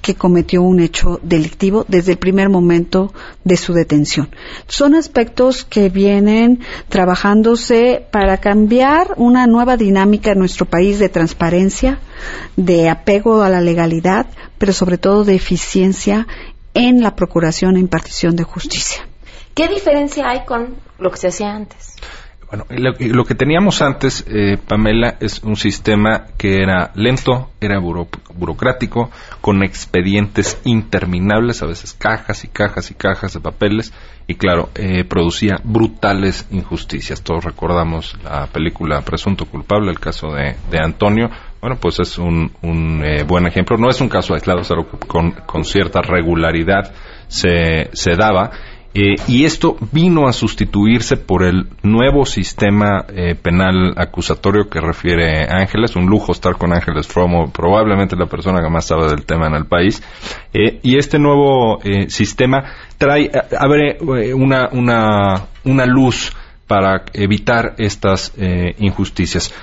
que 0.00 0.14
cometió 0.14 0.62
un 0.62 0.80
hecho 0.80 1.20
delictivo 1.22 1.84
desde 1.88 2.12
el 2.12 2.18
primer 2.18 2.48
momento 2.48 3.12
de 3.44 3.56
su 3.56 3.72
detención. 3.72 4.30
Son 4.66 4.94
aspectos 4.94 5.64
que 5.64 5.88
vienen 5.88 6.60
trabajándose 6.88 8.06
para 8.10 8.38
cambiar 8.38 9.14
una 9.16 9.46
nueva 9.46 9.76
dinámica 9.76 10.32
en 10.32 10.38
nuestro 10.38 10.66
país 10.66 10.98
de 10.98 11.08
transparencia, 11.08 11.98
de 12.56 12.88
apego 12.88 13.42
a 13.42 13.50
la 13.50 13.60
legalidad, 13.60 14.26
pero 14.56 14.72
sobre 14.72 14.98
todo 14.98 15.24
de 15.24 15.34
eficiencia 15.34 16.26
en 16.74 17.02
la 17.02 17.16
procuración 17.16 17.76
e 17.76 17.80
impartición 17.80 18.36
de 18.36 18.44
justicia. 18.44 19.06
¿Qué 19.54 19.68
diferencia 19.68 20.28
hay 20.28 20.44
con 20.44 20.76
lo 20.98 21.10
que 21.10 21.16
se 21.16 21.28
hacía 21.28 21.50
antes? 21.50 21.96
Bueno, 22.50 22.64
lo, 22.70 23.24
que 23.24 23.34
teníamos 23.34 23.82
antes, 23.82 24.24
eh, 24.26 24.56
Pamela, 24.56 25.16
es 25.20 25.42
un 25.42 25.56
sistema 25.56 26.28
que 26.38 26.62
era 26.62 26.92
lento, 26.94 27.50
era 27.60 27.78
burocrático, 27.78 29.10
con 29.42 29.62
expedientes 29.62 30.58
interminables, 30.64 31.62
a 31.62 31.66
veces 31.66 31.92
cajas 31.92 32.44
y 32.44 32.48
cajas 32.48 32.90
y 32.90 32.94
cajas 32.94 33.34
de 33.34 33.40
papeles, 33.40 33.92
y 34.26 34.36
claro, 34.36 34.70
eh, 34.76 35.04
producía 35.04 35.60
brutales 35.62 36.46
injusticias. 36.50 37.20
Todos 37.20 37.44
recordamos 37.44 38.16
la 38.24 38.46
película 38.46 39.02
Presunto 39.02 39.44
Culpable, 39.44 39.90
el 39.90 40.00
caso 40.00 40.28
de, 40.32 40.56
de 40.70 40.78
Antonio, 40.82 41.28
Bueno, 41.60 41.76
pues 41.78 42.00
es 42.00 42.16
un, 42.16 42.50
un 42.62 43.04
eh, 43.04 43.24
buen 43.24 43.46
ejemplo. 43.46 43.76
No 43.76 43.90
es 43.90 44.00
un 44.00 44.08
caso 44.08 44.32
aislado, 44.32 44.60
es 44.60 44.68
que 44.68 45.06
con, 45.06 45.64
cierta 45.64 46.00
regularidad 46.00 46.94
se 47.28 47.90
daba. 48.16 48.52
Eh, 49.00 49.14
y 49.28 49.44
esto 49.44 49.76
vino 49.92 50.26
a 50.26 50.32
sustituirse 50.32 51.16
por 51.16 51.44
el 51.44 51.68
nuevo 51.84 52.26
sistema 52.26 53.04
eh, 53.08 53.36
penal 53.40 53.94
acusatorio 53.96 54.68
que 54.68 54.80
refiere 54.80 55.46
Ángeles. 55.48 55.94
Un 55.94 56.06
lujo 56.06 56.32
estar 56.32 56.56
con 56.56 56.72
Ángeles 56.72 57.06
Fromo, 57.06 57.48
probablemente 57.52 58.16
la 58.16 58.26
persona 58.26 58.60
que 58.60 58.68
más 58.68 58.86
sabe 58.86 59.06
del 59.06 59.24
tema 59.24 59.46
en 59.46 59.54
el 59.54 59.66
país. 59.66 60.02
Eh, 60.52 60.80
y 60.82 60.98
este 60.98 61.20
nuevo 61.20 61.80
eh, 61.84 62.10
sistema 62.10 62.64
trae, 62.98 63.30
abre 63.56 63.98
una, 64.34 64.68
una, 64.72 65.46
una 65.62 65.86
luz 65.86 66.32
para 66.66 67.04
evitar 67.14 67.76
estas 67.78 68.34
injusticias. 68.78 69.54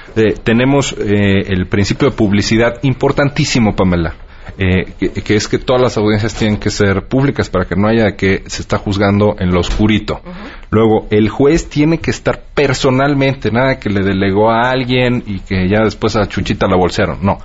Tenemos 0.44 0.94
eh, 0.94 1.42
el 1.48 1.68
principio 1.68 2.10
de 2.10 2.16
publicidad 2.16 2.80
importantísimo, 2.84 3.76
Pamela. 3.76 4.16
Eh, 4.58 4.94
que, 5.00 5.10
que 5.10 5.36
es 5.36 5.48
que 5.48 5.58
todas 5.58 5.82
las 5.82 5.98
audiencias 5.98 6.34
tienen 6.36 6.58
que 6.58 6.70
ser 6.70 7.08
públicas 7.08 7.50
para 7.50 7.66
que 7.66 7.76
no 7.76 7.88
haya 7.88 8.16
que 8.16 8.44
se 8.48 8.62
está 8.62 8.78
juzgando 8.78 9.36
en 9.40 9.52
lo 9.52 9.60
oscurito. 9.60 10.22
Luego, 10.70 11.08
el 11.12 11.30
juez 11.30 11.70
tiene 11.70 12.00
que 12.00 12.12
estar 12.12 12.42
personalmente, 12.54 13.52
nada 13.52 13.80
que 13.80 13.90
le 13.90 14.02
delegó 14.02 14.50
a 14.50 14.72
alguien 14.72 15.24
y 15.26 15.40
que 15.40 15.68
ya 15.68 15.84
después 15.84 16.16
a 16.16 16.28
Chuchita 16.28 16.68
la 16.68 16.78
bolsearon. 16.78 17.20
No, 17.22 17.38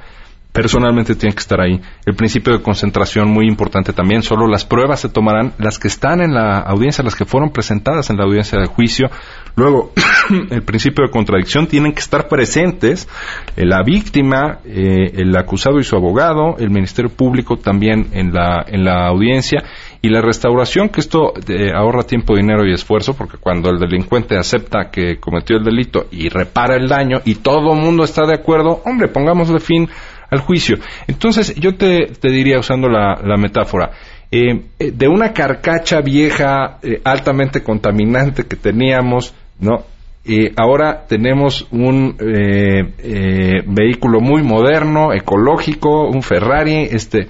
personalmente 0.53 1.15
tiene 1.15 1.35
que 1.35 1.41
estar 1.41 1.61
ahí. 1.61 1.81
El 2.05 2.15
principio 2.15 2.53
de 2.53 2.63
concentración 2.63 3.31
muy 3.31 3.47
importante 3.47 3.93
también. 3.93 4.23
Solo 4.23 4.47
las 4.47 4.65
pruebas 4.65 5.01
se 5.01 5.09
tomarán 5.09 5.53
las 5.59 5.79
que 5.79 5.89
están 5.89 6.21
en 6.21 6.35
la 6.35 6.59
audiencia, 6.59 7.05
las 7.05 7.15
que 7.15 7.25
fueron 7.25 7.51
presentadas 7.51 8.11
en 8.11 8.17
la 8.17 8.25
audiencia 8.25 8.59
de 8.59 8.67
juicio. 8.67 9.11
Luego, 9.57 9.93
el 10.51 10.63
principio 10.63 11.05
de 11.05 11.11
contradicción 11.11 11.67
tienen 11.67 11.93
que 11.93 12.01
estar 12.01 12.29
presentes 12.29 13.09
la 13.57 13.83
víctima, 13.83 14.59
eh, 14.65 15.13
el 15.15 15.37
acusado 15.37 15.79
y 15.79 15.85
su 15.85 15.97
abogado, 15.97 16.57
el 16.59 16.71
Ministerio 16.71 17.11
Público 17.11 17.57
también 17.57 18.09
en 18.13 18.33
la, 18.33 18.65
en 18.67 18.85
la 18.85 19.07
audiencia 19.07 19.63
y 20.03 20.09
la 20.09 20.23
restauración, 20.23 20.89
que 20.89 21.01
esto 21.01 21.35
eh, 21.49 21.73
ahorra 21.75 22.05
tiempo, 22.05 22.35
dinero 22.35 22.67
y 22.67 22.73
esfuerzo, 22.73 23.15
porque 23.15 23.37
cuando 23.37 23.71
el 23.71 23.79
delincuente 23.79 24.37
acepta 24.37 24.91
que 24.91 25.19
cometió 25.19 25.59
el 25.59 25.65
delito 25.65 26.07
y 26.11 26.29
repara 26.29 26.77
el 26.77 26.89
daño 26.89 27.21
y 27.25 27.37
todo 27.37 27.75
el 27.75 27.81
mundo 27.81 28.03
está 28.05 28.27
de 28.27 28.35
acuerdo, 28.35 28.81
hombre, 28.85 29.09
pongámosle 29.09 29.61
fin 29.61 29.89
al 30.31 30.41
juicio. 30.41 30.79
Entonces, 31.07 31.55
yo 31.57 31.75
te, 31.77 32.07
te 32.07 32.31
diría, 32.31 32.59
usando 32.59 32.89
la, 32.89 33.21
la 33.23 33.37
metáfora, 33.37 33.91
eh, 34.31 34.63
eh, 34.79 34.93
de 34.93 35.09
una 35.09 35.33
carcacha 35.33 36.01
vieja, 36.01 36.79
eh, 36.83 37.01
altamente 37.05 37.63
contaminante 37.63 38.45
que 38.45 38.57
teníamos, 38.57 39.35
¿no? 39.59 39.85
Eh, 40.25 40.53
ahora 40.57 41.07
tenemos 41.09 41.67
un 41.71 42.17
eh, 42.21 42.93
eh, 42.99 43.63
vehículo 43.67 44.21
muy 44.21 44.43
moderno, 44.43 45.13
ecológico, 45.13 46.09
un 46.09 46.23
Ferrari, 46.23 46.89
este, 46.91 47.27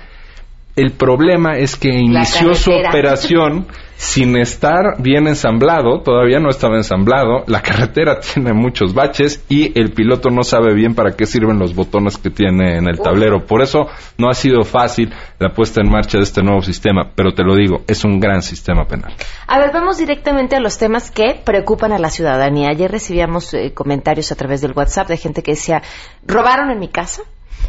el 0.77 0.93
problema 0.93 1.57
es 1.57 1.77
que 1.77 1.89
inició 1.89 2.55
su 2.55 2.73
operación 2.73 3.69
sin 4.01 4.35
estar 4.39 4.97
bien 4.99 5.29
ensamblado, 5.29 6.01
todavía 6.01 6.41
no 6.41 6.49
estaba 6.49 6.77
ensamblado, 6.77 7.45
la 7.47 7.61
carretera 7.63 8.19
tiene 8.19 8.55
muchos 8.55 8.95
baches 8.95 9.45
y 9.51 9.79
el 9.79 9.93
piloto 9.93 10.31
no 10.31 10.43
sabe 10.43 10.73
bien 10.73 10.95
para 10.95 11.11
qué 11.13 11.27
sirven 11.27 11.59
los 11.59 11.75
botones 11.75 12.17
que 12.17 12.31
tiene 12.31 12.79
en 12.79 12.89
el 12.89 12.99
tablero. 12.99 13.45
Por 13.45 13.61
eso 13.61 13.89
no 14.17 14.31
ha 14.31 14.35
sido 14.35 14.63
fácil 14.63 15.13
la 15.39 15.51
puesta 15.51 15.83
en 15.83 15.91
marcha 15.91 16.17
de 16.17 16.25
este 16.25 16.43
nuevo 16.43 16.63
sistema, 16.63 17.11
pero 17.15 17.35
te 17.35 17.45
lo 17.45 17.55
digo, 17.55 17.83
es 17.87 18.03
un 18.03 18.19
gran 18.21 18.41
sistema 18.41 18.87
penal. 18.87 19.13
A 19.47 19.59
ver, 19.59 19.71
vamos 19.71 19.99
directamente 19.99 20.57
a 20.57 20.61
los 20.61 20.79
temas 20.79 21.11
que 21.11 21.39
preocupan 21.45 21.93
a 21.93 21.99
la 21.99 22.09
ciudadanía. 22.09 22.71
Ayer 22.71 22.91
recibíamos 22.91 23.53
eh, 23.53 23.75
comentarios 23.75 24.33
a 24.33 24.35
través 24.35 24.63
del 24.63 24.73
WhatsApp 24.73 25.09
de 25.09 25.19
gente 25.19 25.43
que 25.43 25.53
decía, 25.53 25.83
robaron 26.27 26.71
en 26.71 26.79
mi 26.79 26.89
casa, 26.89 27.21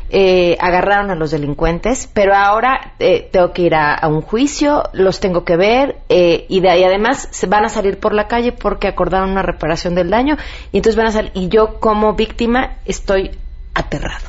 eh, 0.10 0.58
agarraron 0.60 1.10
a 1.10 1.15
los 1.15 1.32
delincuentes, 1.32 2.10
pero 2.13 2.36
ahora 2.36 2.93
eh, 2.99 3.30
tengo 3.32 3.54
que 3.54 3.63
ir 3.63 3.75
a, 3.75 3.99
un 4.08 4.21
juicio, 4.21 4.84
los 4.93 5.19
tengo 5.19 5.45
que 5.45 5.56
ver 5.56 5.97
eh, 6.10 6.45
y, 6.49 6.60
de 6.60 6.69
ahí 6.69 6.84
además 6.84 7.30
se 7.32 7.47
van 7.47 7.63
a 7.65 7.69
salir 7.69 7.97
por 7.97 8.13
la 8.13 8.27
calle 8.27 8.51
porque 8.51 8.88
acordaron 8.88 9.32
una 9.32 9.41
reparación 9.41 9.95
del 9.95 10.10
daño 10.10 10.38
y 10.71 10.77
entonces 10.77 10.97
van 10.97 11.08
a 11.08 11.12
salir 11.12 11.32
y 11.34 11.47
yo 11.47 11.80
como 11.80 12.13
víctima 12.13 12.77
estoy 12.86 13.32
aterrado. 13.73 14.27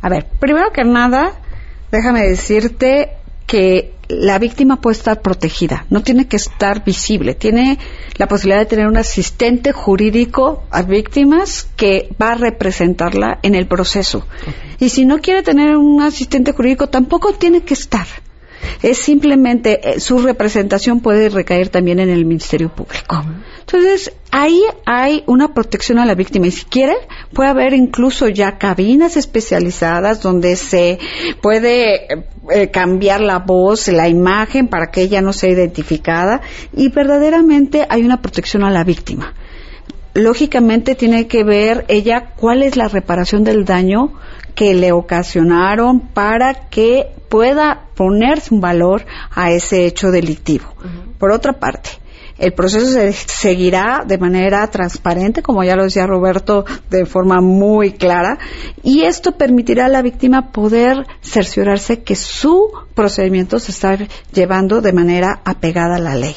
A 0.00 0.08
ver, 0.08 0.26
primero 0.40 0.72
que 0.72 0.82
nada, 0.82 1.32
déjame 1.92 2.22
decirte 2.22 3.16
que 3.46 3.92
la 4.08 4.38
víctima 4.38 4.80
puede 4.80 4.96
estar 4.96 5.22
protegida, 5.22 5.86
no 5.88 6.02
tiene 6.02 6.26
que 6.26 6.36
estar 6.36 6.84
visible, 6.84 7.34
tiene 7.34 7.78
la 8.16 8.28
posibilidad 8.28 8.60
de 8.60 8.66
tener 8.66 8.86
un 8.86 8.96
asistente 8.96 9.72
jurídico 9.72 10.64
a 10.70 10.82
víctimas 10.82 11.68
que 11.76 12.14
va 12.20 12.32
a 12.32 12.36
representarla 12.36 13.38
en 13.42 13.54
el 13.54 13.66
proceso. 13.66 14.26
Y 14.78 14.90
si 14.90 15.06
no 15.06 15.20
quiere 15.20 15.42
tener 15.42 15.76
un 15.76 16.02
asistente 16.02 16.52
jurídico, 16.52 16.88
tampoco 16.88 17.32
tiene 17.32 17.62
que 17.62 17.74
estar. 17.74 18.06
Es 18.82 18.98
simplemente 18.98 19.80
eh, 19.82 20.00
su 20.00 20.18
representación 20.18 21.00
puede 21.00 21.28
recaer 21.28 21.68
también 21.68 22.00
en 22.00 22.08
el 22.08 22.24
Ministerio 22.24 22.68
Público. 22.68 23.24
Entonces, 23.60 24.12
ahí 24.30 24.60
hay 24.84 25.22
una 25.26 25.54
protección 25.54 25.98
a 25.98 26.06
la 26.06 26.14
víctima. 26.14 26.46
Y 26.46 26.50
si 26.50 26.64
quiere, 26.64 26.94
puede 27.32 27.50
haber 27.50 27.74
incluso 27.74 28.28
ya 28.28 28.58
cabinas 28.58 29.16
especializadas 29.16 30.20
donde 30.20 30.56
se 30.56 30.98
puede 31.40 32.12
eh, 32.12 32.26
eh, 32.50 32.70
cambiar 32.70 33.20
la 33.20 33.38
voz, 33.38 33.88
la 33.88 34.08
imagen 34.08 34.68
para 34.68 34.90
que 34.90 35.02
ella 35.02 35.22
no 35.22 35.32
sea 35.32 35.50
identificada. 35.50 36.40
Y 36.76 36.88
verdaderamente 36.88 37.86
hay 37.88 38.02
una 38.02 38.20
protección 38.20 38.64
a 38.64 38.70
la 38.70 38.84
víctima 38.84 39.34
lógicamente 40.14 40.94
tiene 40.94 41.26
que 41.26 41.44
ver 41.44 41.84
ella 41.88 42.32
cuál 42.36 42.62
es 42.62 42.76
la 42.76 42.88
reparación 42.88 43.44
del 43.44 43.64
daño 43.64 44.12
que 44.54 44.74
le 44.74 44.92
ocasionaron 44.92 46.00
para 46.00 46.68
que 46.68 47.06
pueda 47.28 47.86
ponerse 47.94 48.54
un 48.54 48.60
valor 48.60 49.06
a 49.30 49.50
ese 49.50 49.86
hecho 49.86 50.10
delictivo. 50.10 50.66
Por 51.18 51.32
otra 51.32 51.54
parte, 51.54 51.90
el 52.38 52.52
proceso 52.52 52.86
se 52.86 53.12
seguirá 53.12 54.04
de 54.06 54.18
manera 54.18 54.66
transparente, 54.68 55.42
como 55.42 55.64
ya 55.64 55.76
lo 55.76 55.84
decía 55.84 56.06
Roberto, 56.06 56.64
de 56.90 57.06
forma 57.06 57.40
muy 57.40 57.92
clara, 57.92 58.38
y 58.82 59.02
esto 59.02 59.38
permitirá 59.38 59.86
a 59.86 59.88
la 59.88 60.02
víctima 60.02 60.50
poder 60.52 61.06
cerciorarse 61.22 62.02
que 62.02 62.16
su 62.16 62.70
procedimiento 62.94 63.58
se 63.58 63.70
está 63.70 63.96
llevando 64.32 64.80
de 64.80 64.92
manera 64.92 65.40
apegada 65.44 65.96
a 65.96 66.00
la 66.00 66.16
ley. 66.16 66.34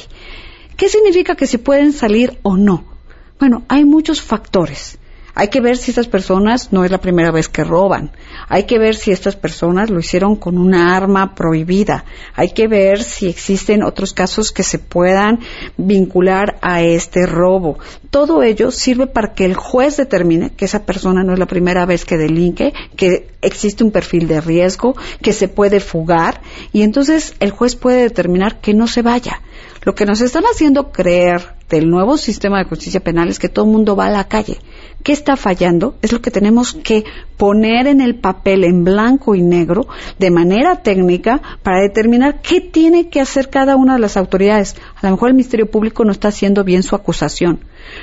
¿Qué 0.76 0.88
significa 0.88 1.34
que 1.34 1.46
se 1.46 1.58
pueden 1.58 1.92
salir 1.92 2.38
o 2.42 2.56
no? 2.56 2.95
Bueno, 3.38 3.64
hay 3.68 3.84
muchos 3.84 4.22
factores. 4.22 4.98
Hay 5.38 5.48
que 5.48 5.60
ver 5.60 5.76
si 5.76 5.90
estas 5.90 6.08
personas 6.08 6.72
no 6.72 6.82
es 6.82 6.90
la 6.90 7.02
primera 7.02 7.30
vez 7.30 7.50
que 7.50 7.62
roban. 7.62 8.10
Hay 8.48 8.64
que 8.64 8.78
ver 8.78 8.94
si 8.94 9.12
estas 9.12 9.36
personas 9.36 9.90
lo 9.90 10.00
hicieron 10.00 10.36
con 10.36 10.56
una 10.56 10.96
arma 10.96 11.34
prohibida. 11.34 12.06
Hay 12.34 12.52
que 12.52 12.68
ver 12.68 13.02
si 13.02 13.28
existen 13.28 13.82
otros 13.82 14.14
casos 14.14 14.50
que 14.50 14.62
se 14.62 14.78
puedan 14.78 15.40
vincular 15.76 16.56
a 16.62 16.80
este 16.80 17.26
robo. 17.26 17.78
Todo 18.08 18.42
ello 18.42 18.70
sirve 18.70 19.08
para 19.08 19.34
que 19.34 19.44
el 19.44 19.56
juez 19.56 19.98
determine 19.98 20.54
que 20.54 20.64
esa 20.64 20.86
persona 20.86 21.22
no 21.22 21.34
es 21.34 21.38
la 21.38 21.44
primera 21.44 21.84
vez 21.84 22.06
que 22.06 22.16
delinque, 22.16 22.72
que 22.96 23.28
existe 23.42 23.84
un 23.84 23.90
perfil 23.90 24.28
de 24.28 24.40
riesgo, 24.40 24.96
que 25.20 25.34
se 25.34 25.48
puede 25.48 25.80
fugar 25.80 26.40
y 26.72 26.80
entonces 26.80 27.34
el 27.40 27.50
juez 27.50 27.76
puede 27.76 28.00
determinar 28.04 28.62
que 28.62 28.72
no 28.72 28.86
se 28.86 29.02
vaya. 29.02 29.42
Lo 29.82 29.94
que 29.94 30.06
nos 30.06 30.22
están 30.22 30.44
haciendo 30.44 30.92
creer 30.92 31.56
del 31.68 31.90
nuevo 31.90 32.16
sistema 32.16 32.58
de 32.58 32.68
justicia 32.68 33.00
penal 33.00 33.28
es 33.28 33.38
que 33.38 33.48
todo 33.48 33.66
el 33.66 33.72
mundo 33.72 33.96
va 33.96 34.06
a 34.06 34.10
la 34.10 34.24
calle. 34.24 34.58
¿Qué 35.06 35.12
está 35.12 35.36
fallando? 35.36 35.94
Es 36.02 36.10
lo 36.10 36.20
que 36.20 36.32
tenemos 36.32 36.74
que 36.74 37.04
poner 37.36 37.86
en 37.86 38.00
el 38.00 38.16
papel 38.16 38.64
en 38.64 38.82
blanco 38.82 39.36
y 39.36 39.40
negro 39.40 39.86
de 40.18 40.32
manera 40.32 40.82
técnica 40.82 41.40
para 41.62 41.80
determinar 41.80 42.40
qué 42.42 42.60
tiene 42.60 43.08
que 43.08 43.20
hacer 43.20 43.48
cada 43.48 43.76
una 43.76 43.94
de 43.94 44.00
las 44.00 44.16
autoridades. 44.16 44.74
A 44.96 45.06
lo 45.06 45.12
mejor 45.12 45.28
el 45.28 45.36
Ministerio 45.36 45.70
Público 45.70 46.04
no 46.04 46.10
está 46.10 46.26
haciendo 46.26 46.64
bien 46.64 46.82
su 46.82 46.96
acusación, 46.96 47.60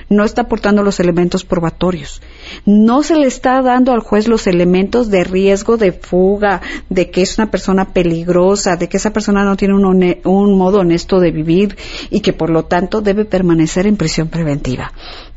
no 0.07 0.23
está 0.23 0.43
aportando 0.43 0.81
los 0.81 1.01
elementos 1.01 1.43
probatorios, 1.43 2.21
no 2.65 3.03
se 3.03 3.17
le 3.17 3.27
está 3.27 3.61
dando 3.61 3.91
al 3.91 3.99
juez 3.99 4.29
los 4.29 4.47
elementos 4.47 5.09
de 5.09 5.25
riesgo 5.25 5.75
de 5.75 5.91
fuga, 5.91 6.61
de 6.87 7.11
que 7.11 7.21
es 7.21 7.37
una 7.37 7.51
persona 7.51 7.91
peligrosa, 7.91 8.77
de 8.77 8.87
que 8.87 8.95
esa 8.95 9.11
persona 9.11 9.43
no 9.43 9.57
tiene 9.57 9.73
un, 9.73 10.15
un 10.23 10.57
modo 10.57 10.79
honesto 10.79 11.19
de 11.19 11.31
vivir 11.31 11.75
y 12.09 12.21
que 12.21 12.31
por 12.31 12.49
lo 12.49 12.63
tanto 12.63 13.01
debe 13.01 13.25
permanecer 13.25 13.87
en 13.87 13.97
prisión 13.97 14.29
preventiva. 14.29 14.93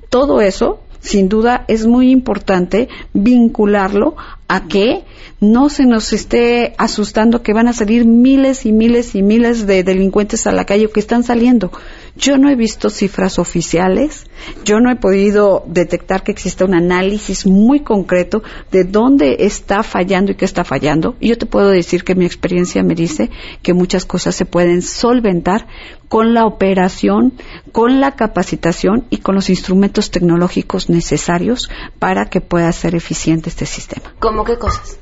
Todo 0.08 0.40
eso 0.40 0.85
sin 1.06 1.28
duda 1.28 1.64
es 1.68 1.86
muy 1.86 2.10
importante 2.10 2.88
vincularlo 3.14 4.16
a 4.48 4.68
que 4.68 5.04
no 5.40 5.68
se 5.68 5.84
nos 5.84 6.12
esté 6.12 6.74
asustando 6.78 7.42
que 7.42 7.52
van 7.52 7.68
a 7.68 7.72
salir 7.72 8.06
miles 8.06 8.64
y 8.64 8.72
miles 8.72 9.14
y 9.14 9.22
miles 9.22 9.66
de 9.66 9.82
delincuentes 9.82 10.46
a 10.46 10.52
la 10.52 10.64
calle 10.64 10.86
o 10.86 10.90
que 10.90 11.00
están 11.00 11.24
saliendo. 11.24 11.72
Yo 12.16 12.38
no 12.38 12.48
he 12.48 12.56
visto 12.56 12.88
cifras 12.88 13.38
oficiales, 13.38 14.24
yo 14.64 14.80
no 14.80 14.90
he 14.90 14.96
podido 14.96 15.64
detectar 15.66 16.22
que 16.22 16.32
exista 16.32 16.64
un 16.64 16.74
análisis 16.74 17.44
muy 17.44 17.80
concreto 17.80 18.42
de 18.70 18.84
dónde 18.84 19.36
está 19.40 19.82
fallando 19.82 20.32
y 20.32 20.36
qué 20.36 20.46
está 20.46 20.64
fallando. 20.64 21.16
Y 21.20 21.28
yo 21.28 21.36
te 21.36 21.44
puedo 21.44 21.68
decir 21.68 22.04
que 22.04 22.14
mi 22.14 22.24
experiencia 22.24 22.82
me 22.82 22.94
dice 22.94 23.30
que 23.62 23.74
muchas 23.74 24.06
cosas 24.06 24.34
se 24.34 24.46
pueden 24.46 24.80
solventar 24.80 25.66
con 26.08 26.34
la 26.34 26.46
operación, 26.46 27.34
con 27.72 28.00
la 28.00 28.12
capacitación 28.12 29.04
y 29.10 29.18
con 29.18 29.34
los 29.34 29.50
instrumentos 29.50 30.10
tecnológicos 30.10 30.88
necesarios 30.88 31.68
para 31.98 32.26
que 32.26 32.40
pueda 32.40 32.70
ser 32.72 32.94
eficiente 32.94 33.50
este 33.50 33.66
sistema. 33.66 34.14
¿Cómo 34.36 34.44
qué 34.44 34.58
cosas? 34.58 34.98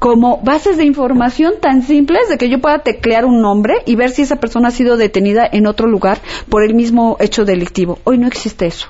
como 0.00 0.38
bases 0.38 0.76
de 0.76 0.84
información 0.84 1.54
tan 1.60 1.82
simples 1.82 2.28
de 2.28 2.36
que 2.36 2.50
yo 2.50 2.60
pueda 2.60 2.80
teclear 2.80 3.24
un 3.24 3.40
nombre 3.40 3.76
y 3.86 3.94
ver 3.94 4.10
si 4.10 4.22
esa 4.22 4.36
persona 4.36 4.68
ha 4.68 4.70
sido 4.72 4.96
detenida 4.96 5.48
en 5.50 5.68
otro 5.68 5.86
lugar 5.86 6.18
por 6.48 6.64
el 6.64 6.74
mismo 6.74 7.16
hecho 7.20 7.44
delictivo. 7.44 8.00
Hoy 8.02 8.18
no 8.18 8.26
existe 8.26 8.66
eso. 8.66 8.88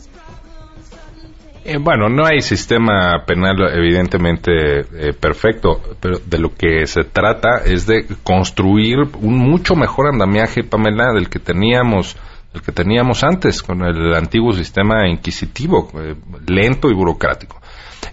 Eh, 1.68 1.80
bueno, 1.80 2.10
no 2.10 2.28
hay 2.28 2.42
sistema 2.42 3.26
penal 3.26 3.56
evidentemente 3.74 4.82
eh, 4.82 5.14
perfecto, 5.20 5.82
pero 6.00 6.20
de 6.24 6.38
lo 6.38 6.54
que 6.54 6.86
se 6.86 7.06
trata 7.06 7.64
es 7.66 7.88
de 7.88 8.06
construir 8.22 8.98
un 9.20 9.36
mucho 9.40 9.76
mejor 9.76 10.14
andamiaje, 10.14 10.64
Pamela, 10.64 11.12
del 11.12 11.28
que 11.28 11.40
teníamos 11.40 12.18
el 12.56 12.62
que 12.62 12.72
teníamos 12.72 13.24
antes 13.24 13.62
con 13.62 13.84
el 13.84 14.14
antiguo 14.16 14.54
sistema 14.54 15.08
inquisitivo, 15.08 15.92
eh, 15.96 16.16
lento 16.48 16.90
y 16.90 16.94
burocrático. 16.94 17.62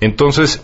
Entonces, 0.01 0.61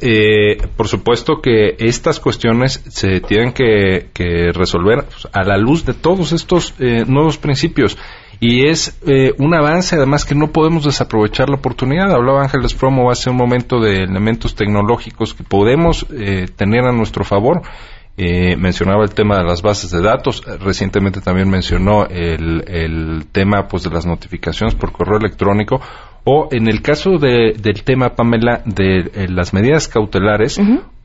por 0.77 0.89
supuesto 0.89 1.41
que 1.41 1.77
estas 1.79 2.19
cuestiones 2.19 2.83
se 2.89 3.21
tienen 3.21 3.53
que, 3.53 4.09
resolver 4.53 5.05
a 5.33 5.45
la 5.45 5.57
luz 5.57 5.85
de 5.85 5.95
todos 5.95 6.33
estos 6.33 6.75
nuevos 7.07 7.39
principios 7.39 7.97
y 8.41 8.67
es 8.69 8.97
eh, 9.07 9.35
un 9.39 9.53
avance 9.55 9.97
además 9.97 10.25
que 10.25 10.35
no 10.35 10.53
podemos 10.53 10.85
desaprovechar 10.85 11.49
la 11.49 11.57
oportunidad. 11.57 12.13
Hablaba 12.13 12.43
Ángeles 12.43 12.75
Promo 12.75 13.11
hace 13.11 13.31
un 13.31 13.37
momento 13.37 13.81
de 13.81 14.05
elementos 14.05 14.55
tecnológicos 14.55 15.35
que 15.35 15.43
podemos 15.43 16.07
eh, 16.13 16.47
tener 16.55 16.85
a 16.85 16.93
nuestro 16.93 17.25
favor. 17.25 17.63
Eh, 18.21 18.57
mencionaba 18.57 19.05
el 19.05 19.15
tema 19.15 19.37
de 19.37 19.45
las 19.45 19.63
bases 19.63 19.93
de 19.93 20.03
datos, 20.03 20.43
recientemente 20.59 21.21
también 21.21 21.49
mencionó 21.49 22.05
el, 22.05 22.65
el 22.67 23.27
tema 23.31 23.69
pues 23.69 23.85
de 23.85 23.91
las 23.91 24.07
notificaciones 24.07 24.75
por 24.75 24.91
correo 24.91 25.19
electrónico 25.19 25.81
o 26.25 26.49
en 26.51 26.69
el 26.69 26.83
caso 26.83 27.19
de, 27.19 27.55
del 27.57 27.85
tema 27.85 28.17
Pamela 28.17 28.61
de 28.65 29.29
las 29.29 29.55
medidas 29.55 29.87
cautelares 29.87 30.59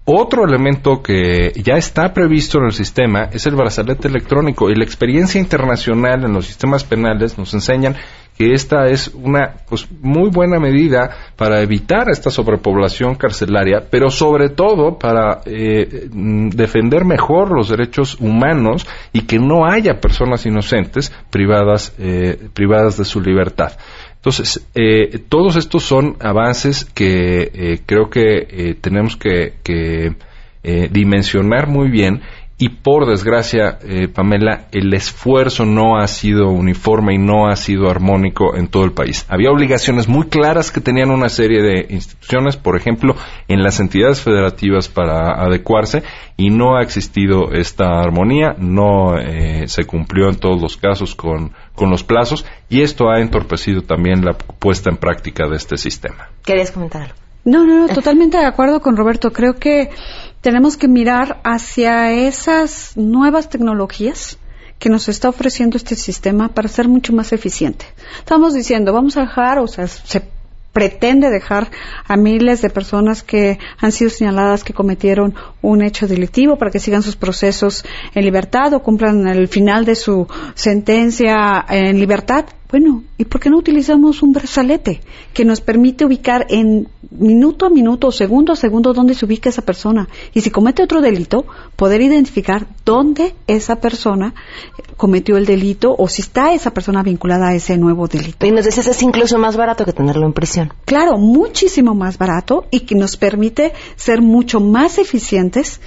otro 0.05 0.43
elemento 0.43 1.01
que 1.01 1.53
ya 1.63 1.75
está 1.75 2.13
previsto 2.13 2.57
en 2.57 2.65
el 2.65 2.73
sistema 2.73 3.29
es 3.31 3.45
el 3.45 3.55
brazalete 3.55 4.09
electrónico 4.09 4.69
y 4.69 4.75
la 4.75 4.83
experiencia 4.83 5.39
internacional 5.39 6.25
en 6.25 6.33
los 6.33 6.45
sistemas 6.45 6.83
penales 6.83 7.37
nos 7.37 7.53
enseñan 7.53 7.95
que 8.37 8.53
esta 8.53 8.87
es 8.87 9.09
una 9.13 9.53
pues, 9.69 9.87
muy 10.01 10.29
buena 10.29 10.59
medida 10.59 11.09
para 11.35 11.61
evitar 11.61 12.09
esta 12.09 12.29
sobrepoblación 12.29 13.15
carcelaria, 13.15 13.83
pero 13.89 14.09
sobre 14.09 14.49
todo 14.49 14.97
para 14.97 15.41
eh, 15.45 16.07
defender 16.11 17.05
mejor 17.05 17.51
los 17.51 17.69
derechos 17.69 18.17
humanos 18.19 18.87
y 19.11 19.21
que 19.21 19.39
no 19.39 19.65
haya 19.65 19.99
personas 19.99 20.45
inocentes 20.45 21.11
privadas, 21.29 21.93
eh, 21.99 22.49
privadas 22.53 22.97
de 22.97 23.05
su 23.05 23.21
libertad. 23.21 23.73
Entonces, 24.23 24.65
eh, 24.73 25.19
todos 25.27 25.57
estos 25.57 25.83
son 25.83 26.15
avances 26.21 26.85
que 26.85 27.51
eh, 27.53 27.79
creo 27.85 28.09
que 28.09 28.47
eh, 28.49 28.75
tenemos 28.79 29.17
que, 29.17 29.55
que 29.63 30.15
dimensionar 30.91 31.67
muy 31.67 31.89
bien 31.89 32.21
y 32.63 32.69
por 32.69 33.05
desgracia, 33.05 33.77
eh, 33.81 34.07
Pamela, 34.07 34.67
el 34.71 34.93
esfuerzo 34.93 35.65
no 35.65 35.97
ha 35.97 36.07
sido 36.07 36.47
uniforme 36.47 37.15
y 37.15 37.17
no 37.17 37.49
ha 37.49 37.57
sido 37.57 37.89
armónico 37.89 38.55
en 38.55 38.69
todo 38.69 38.85
el 38.85 38.93
país. 38.93 39.25
Había 39.27 39.51
obligaciones 39.51 40.07
muy 40.07 40.27
claras 40.27 40.71
que 40.71 40.79
tenían 40.79 41.11
una 41.11 41.27
serie 41.27 41.61
de 41.61 41.87
instituciones, 41.93 42.55
por 42.55 42.77
ejemplo, 42.77 43.17
en 43.49 43.63
las 43.63 43.81
entidades 43.81 44.21
federativas 44.21 44.87
para 44.87 45.43
adecuarse 45.43 46.03
y 46.37 46.51
no 46.51 46.77
ha 46.77 46.83
existido 46.83 47.51
esta 47.51 47.99
armonía, 47.99 48.55
no 48.57 49.17
eh, 49.17 49.67
se 49.67 49.83
cumplió 49.83 50.29
en 50.29 50.37
todos 50.37 50.61
los 50.61 50.77
casos 50.77 51.15
con, 51.15 51.51
con 51.75 51.89
los 51.89 52.05
plazos 52.05 52.45
y 52.69 52.79
esto 52.79 53.09
ha 53.09 53.19
entorpecido 53.19 53.81
también 53.81 54.23
la 54.23 54.37
puesta 54.37 54.89
en 54.89 54.95
práctica 54.95 55.49
de 55.49 55.57
este 55.57 55.75
sistema. 55.75 56.29
¿Querías 56.45 56.71
comentar 56.71 57.13
No, 57.43 57.65
no, 57.65 57.87
no, 57.87 57.93
totalmente 57.93 58.37
de 58.37 58.45
acuerdo 58.45 58.79
con 58.79 58.95
Roberto. 58.95 59.33
Creo 59.33 59.55
que 59.55 59.89
tenemos 60.43 60.75
que 60.75 60.89
mirar 60.89 61.39
hacia 61.45 62.11
esas 62.11 62.97
nuevas 62.97 63.49
tecnologías 63.49 64.37
que 64.77 64.89
nos 64.89 65.07
está 65.07 65.29
ofreciendo 65.29 65.77
este 65.77 65.95
sistema 65.95 66.49
para 66.49 66.67
ser 66.67 66.89
mucho 66.89 67.13
más 67.13 67.31
eficiente. 67.31 67.85
Estamos 68.19 68.53
diciendo, 68.53 68.91
vamos 68.91 69.15
a 69.15 69.21
dejar, 69.21 69.59
o 69.59 69.67
sea, 69.67 69.87
se 69.87 70.21
pretende 70.73 71.29
dejar 71.29 71.71
a 72.05 72.17
miles 72.17 72.61
de 72.61 72.69
personas 72.69 73.23
que 73.23 73.57
han 73.79 73.93
sido 73.93 74.09
señaladas 74.09 74.65
que 74.65 74.73
cometieron 74.73 75.33
un 75.61 75.81
hecho 75.81 76.07
delictivo 76.07 76.57
para 76.57 76.71
que 76.71 76.79
sigan 76.79 77.03
sus 77.03 77.15
procesos 77.15 77.85
en 78.13 78.25
libertad 78.25 78.73
o 78.73 78.83
cumplan 78.83 79.25
el 79.27 79.47
final 79.47 79.85
de 79.85 79.95
su 79.95 80.27
sentencia 80.55 81.63
en 81.69 82.01
libertad. 82.01 82.45
Bueno, 82.73 83.03
¿y 83.19 83.25
por 83.25 83.39
qué 83.39 83.51
no 83.51 83.57
utilizamos 83.59 84.23
un 84.23 84.33
brazalete 84.33 85.01
que 85.31 85.45
nos 85.45 85.61
permite 85.61 86.05
ubicar 86.05 86.47
en 86.49 86.87
minuto 87.11 87.67
a 87.67 87.69
minuto, 87.69 88.11
segundo 88.11 88.51
a 88.51 88.55
segundo, 88.55 88.93
dónde 88.93 89.13
se 89.13 89.25
ubica 89.25 89.47
esa 89.47 89.61
persona? 89.61 90.09
Y 90.33 90.41
si 90.41 90.49
comete 90.49 90.81
otro 90.81 90.99
delito, 90.99 91.45
poder 91.75 92.01
identificar 92.01 92.65
dónde 92.83 93.35
esa 93.45 93.75
persona 93.75 94.33
cometió 94.97 95.37
el 95.37 95.45
delito 95.45 95.93
o 95.95 96.07
si 96.07 96.23
está 96.23 96.51
esa 96.51 96.73
persona 96.73 97.03
vinculada 97.03 97.49
a 97.49 97.53
ese 97.53 97.77
nuevo 97.77 98.07
delito. 98.07 98.47
Y 98.47 98.51
nos 98.51 98.65
dices, 98.65 98.87
es 98.87 99.03
incluso 99.03 99.37
más 99.37 99.55
barato 99.55 99.85
que 99.85 99.93
tenerlo 99.93 100.25
en 100.25 100.33
prisión. 100.33 100.73
Claro, 100.85 101.19
muchísimo 101.19 101.93
más 101.93 102.17
barato 102.17 102.65
y 102.71 102.79
que 102.79 102.95
nos 102.95 103.17
permite 103.17 103.73
ser 103.97 104.23
mucho 104.23 104.59
más 104.59 104.97
eficientes 104.97 105.79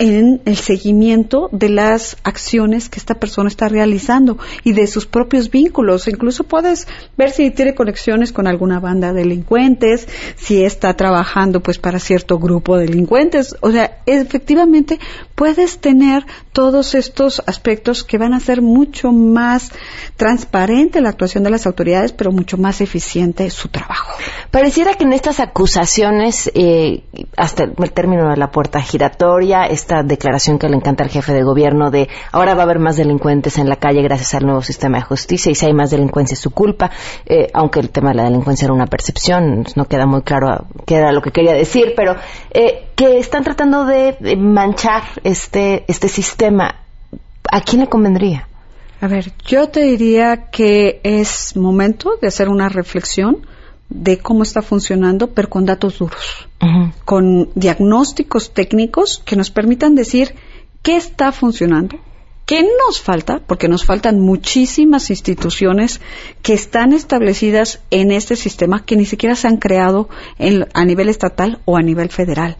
en 0.00 0.40
el 0.46 0.56
seguimiento 0.56 1.50
de 1.52 1.68
las 1.68 2.16
acciones 2.24 2.88
que 2.88 2.98
esta 2.98 3.16
persona 3.16 3.48
está 3.48 3.68
realizando 3.68 4.38
y 4.64 4.72
de 4.72 4.86
sus 4.86 5.04
propios 5.04 5.50
vínculos. 5.50 6.08
Incluso 6.08 6.44
puedes 6.44 6.88
ver 7.18 7.30
si 7.30 7.50
tiene 7.50 7.74
conexiones 7.74 8.32
con 8.32 8.46
alguna 8.46 8.80
banda 8.80 9.12
de 9.12 9.20
delincuentes, 9.20 10.08
si 10.36 10.64
está 10.64 10.94
trabajando 10.94 11.60
pues 11.60 11.78
para 11.78 11.98
cierto 11.98 12.38
grupo 12.38 12.78
de 12.78 12.86
delincuentes. 12.86 13.54
O 13.60 13.70
sea, 13.70 13.98
efectivamente 14.06 14.98
puedes 15.34 15.80
tener 15.80 16.24
todos 16.52 16.94
estos 16.94 17.42
aspectos 17.46 18.02
que 18.02 18.16
van 18.16 18.32
a 18.32 18.38
hacer 18.38 18.62
mucho 18.62 19.12
más 19.12 19.70
transparente 20.16 21.02
la 21.02 21.10
actuación 21.10 21.44
de 21.44 21.50
las 21.50 21.66
autoridades, 21.66 22.12
pero 22.12 22.32
mucho 22.32 22.56
más 22.56 22.80
eficiente 22.80 23.50
su 23.50 23.68
trabajo. 23.68 24.12
Pareciera 24.50 24.94
que 24.94 25.04
en 25.04 25.12
estas 25.12 25.40
acusaciones, 25.40 26.50
eh, 26.54 27.04
hasta 27.36 27.64
el 27.64 27.92
término 27.92 28.30
de 28.30 28.38
la 28.38 28.50
puerta 28.50 28.80
giratoria, 28.80 29.66
esta 29.90 30.02
declaración 30.04 30.58
que 30.58 30.68
le 30.68 30.76
encanta 30.76 31.02
al 31.02 31.10
jefe 31.10 31.32
de 31.32 31.42
gobierno 31.42 31.90
de 31.90 32.08
ahora 32.30 32.54
va 32.54 32.60
a 32.60 32.64
haber 32.64 32.78
más 32.78 32.96
delincuentes 32.96 33.58
en 33.58 33.68
la 33.68 33.74
calle 33.74 34.02
gracias 34.02 34.34
al 34.34 34.44
nuevo 34.44 34.62
sistema 34.62 34.98
de 34.98 35.02
justicia 35.02 35.50
y 35.50 35.56
si 35.56 35.66
hay 35.66 35.72
más 35.72 35.90
delincuencia 35.90 36.34
es 36.34 36.38
su 36.38 36.52
culpa, 36.52 36.92
eh, 37.26 37.48
aunque 37.52 37.80
el 37.80 37.90
tema 37.90 38.10
de 38.10 38.16
la 38.18 38.24
delincuencia 38.24 38.66
era 38.66 38.74
una 38.74 38.86
percepción, 38.86 39.64
no 39.74 39.86
queda 39.86 40.06
muy 40.06 40.22
claro 40.22 40.66
qué 40.86 40.94
era 40.94 41.10
lo 41.10 41.22
que 41.22 41.32
quería 41.32 41.54
decir, 41.54 41.94
pero 41.96 42.14
eh, 42.52 42.90
que 42.94 43.18
están 43.18 43.42
tratando 43.42 43.84
de 43.84 44.16
manchar 44.36 45.02
este, 45.24 45.84
este 45.88 46.06
sistema. 46.06 46.76
¿A 47.50 47.60
quién 47.62 47.80
le 47.80 47.88
convendría? 47.88 48.46
A 49.00 49.08
ver, 49.08 49.32
yo 49.44 49.70
te 49.70 49.82
diría 49.82 50.50
que 50.52 51.00
es 51.02 51.56
momento 51.56 52.12
de 52.20 52.28
hacer 52.28 52.48
una 52.48 52.68
reflexión 52.68 53.44
de 53.90 54.18
cómo 54.18 54.44
está 54.44 54.62
funcionando, 54.62 55.32
pero 55.32 55.50
con 55.50 55.66
datos 55.66 55.98
duros, 55.98 56.48
con 57.04 57.50
diagnósticos 57.54 58.54
técnicos 58.54 59.20
que 59.24 59.36
nos 59.36 59.50
permitan 59.50 59.94
decir 59.94 60.34
qué 60.82 60.96
está 60.96 61.32
funcionando, 61.32 61.98
qué 62.46 62.62
nos 62.62 63.00
falta, 63.00 63.40
porque 63.46 63.68
nos 63.68 63.84
faltan 63.84 64.20
muchísimas 64.20 65.10
instituciones 65.10 66.00
que 66.42 66.52
están 66.52 66.92
establecidas 66.92 67.80
en 67.90 68.12
este 68.12 68.36
sistema 68.36 68.84
que 68.84 68.96
ni 68.96 69.06
siquiera 69.06 69.34
se 69.36 69.48
han 69.48 69.58
creado 69.58 70.08
a 70.74 70.84
nivel 70.84 71.08
estatal 71.08 71.60
o 71.64 71.76
a 71.76 71.82
nivel 71.82 72.08
federal, 72.08 72.56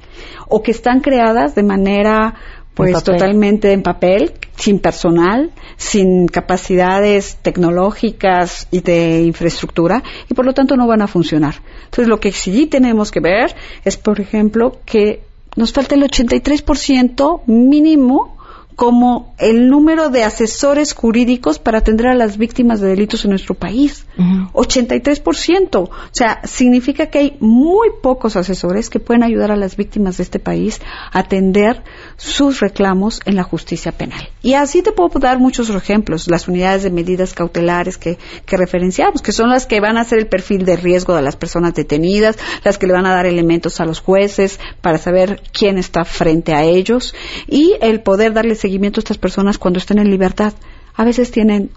o 0.48 0.62
que 0.62 0.72
están 0.72 1.00
creadas 1.00 1.54
de 1.54 1.62
manera 1.62 2.34
pues 2.80 3.04
totalmente 3.04 3.72
en 3.72 3.82
papel, 3.82 4.32
sin 4.56 4.78
personal, 4.78 5.50
sin 5.76 6.28
capacidades 6.28 7.36
tecnológicas 7.42 8.68
y 8.70 8.80
de 8.80 9.22
infraestructura, 9.22 10.02
y 10.30 10.34
por 10.34 10.46
lo 10.46 10.54
tanto 10.54 10.76
no 10.76 10.86
van 10.86 11.02
a 11.02 11.06
funcionar. 11.06 11.56
Entonces, 11.84 12.08
lo 12.08 12.20
que 12.20 12.32
sí 12.32 12.66
tenemos 12.66 13.10
que 13.10 13.20
ver 13.20 13.54
es, 13.84 13.96
por 13.96 14.20
ejemplo, 14.20 14.78
que 14.84 15.22
nos 15.56 15.72
falta 15.72 15.94
el 15.94 16.02
83% 16.02 17.42
mínimo 17.46 18.39
como 18.80 19.34
el 19.36 19.68
número 19.68 20.08
de 20.08 20.24
asesores 20.24 20.94
jurídicos 20.94 21.58
para 21.58 21.76
atender 21.76 22.06
a 22.06 22.14
las 22.14 22.38
víctimas 22.38 22.80
de 22.80 22.88
delitos 22.88 23.26
en 23.26 23.30
nuestro 23.32 23.54
país. 23.54 24.06
83%. 24.54 25.76
O 25.76 25.90
sea, 26.12 26.40
significa 26.44 27.08
que 27.08 27.18
hay 27.18 27.36
muy 27.40 27.88
pocos 28.02 28.36
asesores 28.36 28.88
que 28.88 28.98
pueden 28.98 29.22
ayudar 29.22 29.50
a 29.50 29.56
las 29.56 29.76
víctimas 29.76 30.16
de 30.16 30.22
este 30.22 30.38
país 30.38 30.80
a 31.12 31.18
atender 31.18 31.82
sus 32.16 32.60
reclamos 32.60 33.20
en 33.26 33.36
la 33.36 33.42
justicia 33.42 33.92
penal. 33.92 34.30
Y 34.40 34.54
así 34.54 34.80
te 34.80 34.92
puedo 34.92 35.18
dar 35.18 35.38
muchos 35.38 35.68
ejemplos. 35.68 36.26
Las 36.30 36.48
unidades 36.48 36.82
de 36.82 36.90
medidas 36.90 37.34
cautelares 37.34 37.98
que, 37.98 38.16
que 38.46 38.56
referenciamos, 38.56 39.20
que 39.20 39.32
son 39.32 39.50
las 39.50 39.66
que 39.66 39.80
van 39.80 39.98
a 39.98 40.02
hacer 40.02 40.20
el 40.20 40.26
perfil 40.26 40.64
de 40.64 40.76
riesgo 40.76 41.14
de 41.14 41.20
las 41.20 41.36
personas 41.36 41.74
detenidas, 41.74 42.38
las 42.64 42.78
que 42.78 42.86
le 42.86 42.94
van 42.94 43.04
a 43.04 43.14
dar 43.14 43.26
elementos 43.26 43.78
a 43.78 43.84
los 43.84 44.00
jueces 44.00 44.58
para 44.80 44.96
saber 44.96 45.42
quién 45.52 45.76
está 45.76 46.06
frente 46.06 46.54
a 46.54 46.64
ellos 46.64 47.14
y 47.46 47.74
el 47.82 48.00
poder 48.00 48.32
darle 48.32 48.54
seguimiento 48.54 48.69
seguimiento 48.70 49.00
a 49.00 49.02
estas 49.02 49.18
personas 49.18 49.58
cuando 49.58 49.78
estén 49.78 49.98
en 49.98 50.10
libertad. 50.10 50.52
A 50.94 51.04
veces 51.04 51.32
tienen 51.32 51.70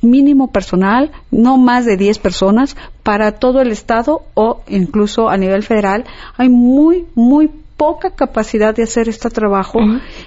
mínimo 0.00 0.50
personal, 0.50 1.10
no 1.30 1.58
más 1.58 1.84
de 1.84 1.98
10 1.98 2.18
personas 2.20 2.74
para 3.02 3.32
todo 3.32 3.60
el 3.60 3.70
Estado 3.70 4.22
o 4.32 4.62
incluso 4.66 5.28
a 5.28 5.36
nivel 5.36 5.62
federal. 5.62 6.04
Hay 6.38 6.48
muy, 6.48 7.04
muy 7.14 7.50
poca 7.76 8.10
capacidad 8.10 8.74
de 8.74 8.84
hacer 8.84 9.10
este 9.10 9.28
trabajo. 9.28 9.78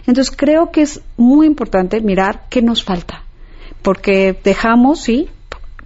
Entonces 0.05 0.35
creo 0.35 0.69
que 0.71 0.83
es 0.83 1.01
muy 1.17 1.47
importante 1.47 2.01
mirar 2.01 2.43
qué 2.49 2.61
nos 2.61 2.83
falta. 2.83 3.23
Porque 3.81 4.37
dejamos, 4.43 5.01
sí, 5.01 5.27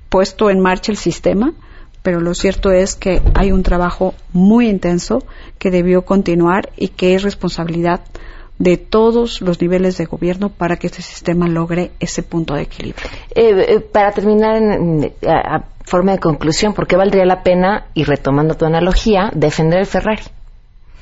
puesto 0.10 0.49
en 0.49 0.60
marcha 0.60 0.91
el 0.91 0.97
sistema, 0.97 1.54
pero 2.01 2.20
lo 2.20 2.34
cierto 2.34 2.72
es 2.72 2.95
que 2.95 3.22
hay 3.36 3.54
un 3.54 3.64
trabajo 3.64 4.14
muy 4.34 4.68
intenso 4.68 5.24
que 5.60 5.72
debió 5.72 6.04
continuar 6.04 6.72
y 6.76 6.89
que 6.89 7.16
es 7.16 7.24
responsabilidad 7.24 8.01
de 8.60 8.78
todos 8.78 9.41
los 9.41 9.62
niveles 9.62 9.97
de 9.97 10.06
gobierno 10.06 10.49
para 10.49 10.78
que 10.78 10.88
este 10.88 11.01
sistema 11.01 11.47
logre 11.47 11.91
ese 11.99 12.24
punto 12.24 12.54
de 12.54 12.64
equilibrio. 12.64 13.10
Eh, 13.36 13.66
eh, 13.68 13.80
para 13.80 14.12
terminar 14.12 14.56
en, 14.62 15.12
a, 15.28 15.64
forma 15.86 16.14
de 16.14 16.20
conclusión, 16.20 16.74
¿por 16.74 16.88
qué 16.88 16.95
valdría 16.95 17.26
la 17.26 17.43
pena, 17.43 17.88
y 17.93 18.04
retomando 18.04 18.56
tu 18.56 18.66
analogía, 18.66 19.32
defender 19.34 19.80
el 19.80 19.86
Ferrari? 19.86 20.24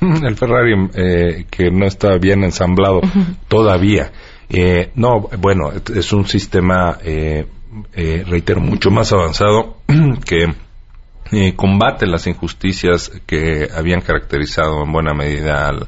El 0.00 0.34
Ferrari 0.34 0.72
eh, 0.94 1.46
que 1.48 1.70
no 1.70 1.86
está 1.86 2.18
bien 2.18 2.42
ensamblado 2.42 3.00
todavía. 3.46 4.10
no, 4.96 5.28
bueno, 5.38 5.70
es 5.94 6.12
un 6.12 6.26
sistema, 6.26 6.98
reitero, 7.94 8.60
mucho 8.60 8.90
más 8.90 9.12
avanzado 9.12 9.76
que 10.26 10.46
combate 11.54 12.06
las 12.06 12.26
injusticias 12.26 13.12
que 13.26 13.68
habían 13.72 14.00
caracterizado 14.00 14.82
en 14.82 14.92
buena 14.92 15.14
medida 15.14 15.68
al, 15.68 15.86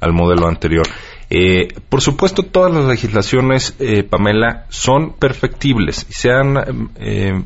al 0.00 0.12
modelo 0.12 0.46
anterior. 0.48 0.86
Eh, 1.28 1.68
por 1.88 2.00
supuesto, 2.00 2.42
todas 2.44 2.72
las 2.72 2.84
legislaciones, 2.84 3.74
eh, 3.80 4.04
Pamela, 4.04 4.66
son 4.68 5.14
perfectibles 5.14 6.06
se 6.08 6.30
han 6.30 6.90
eh, 6.96 7.42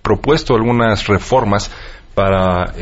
propuesto 0.00 0.54
algunas 0.54 1.06
reformas 1.06 1.70
para 2.14 2.72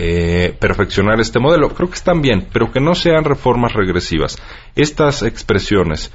perfeccionar 0.58 1.20
este 1.20 1.38
modelo. 1.38 1.68
Creo 1.74 1.90
que 1.90 1.96
están 1.96 2.22
bien, 2.22 2.46
pero 2.54 2.72
que 2.72 2.80
no 2.80 2.94
sean 2.94 3.22
reformas 3.22 3.74
regresivas. 3.74 4.38
Estas 4.76 5.22
expresiones, 5.22 6.10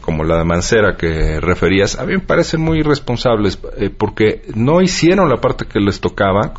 como 0.00 0.22
la 0.24 0.38
de 0.38 0.44
Mancera 0.44 0.96
que 0.96 1.40
referías, 1.40 1.98
a 1.98 2.04
mí 2.04 2.12
me 2.12 2.20
parecen 2.20 2.60
muy 2.60 2.80
irresponsables 2.80 3.58
porque 3.96 4.42
no 4.54 4.82
hicieron 4.82 5.30
la 5.30 5.40
parte 5.40 5.64
que 5.64 5.80
les 5.80 6.00
tocaba 6.00 6.52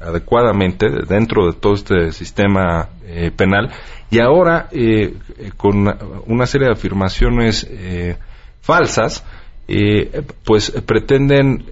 adecuadamente 0.00 0.86
dentro 1.08 1.46
de 1.46 1.54
todo 1.54 1.74
este 1.74 2.12
sistema 2.12 2.88
penal. 3.36 3.70
Y 4.10 4.18
ahora, 4.18 4.68
eh, 4.72 5.14
con 5.56 5.86
una 6.26 6.46
serie 6.46 6.66
de 6.66 6.72
afirmaciones 6.72 7.66
eh, 7.70 8.16
falsas, 8.60 9.24
eh, 9.68 10.22
pues 10.44 10.72
pretenden 10.84 11.64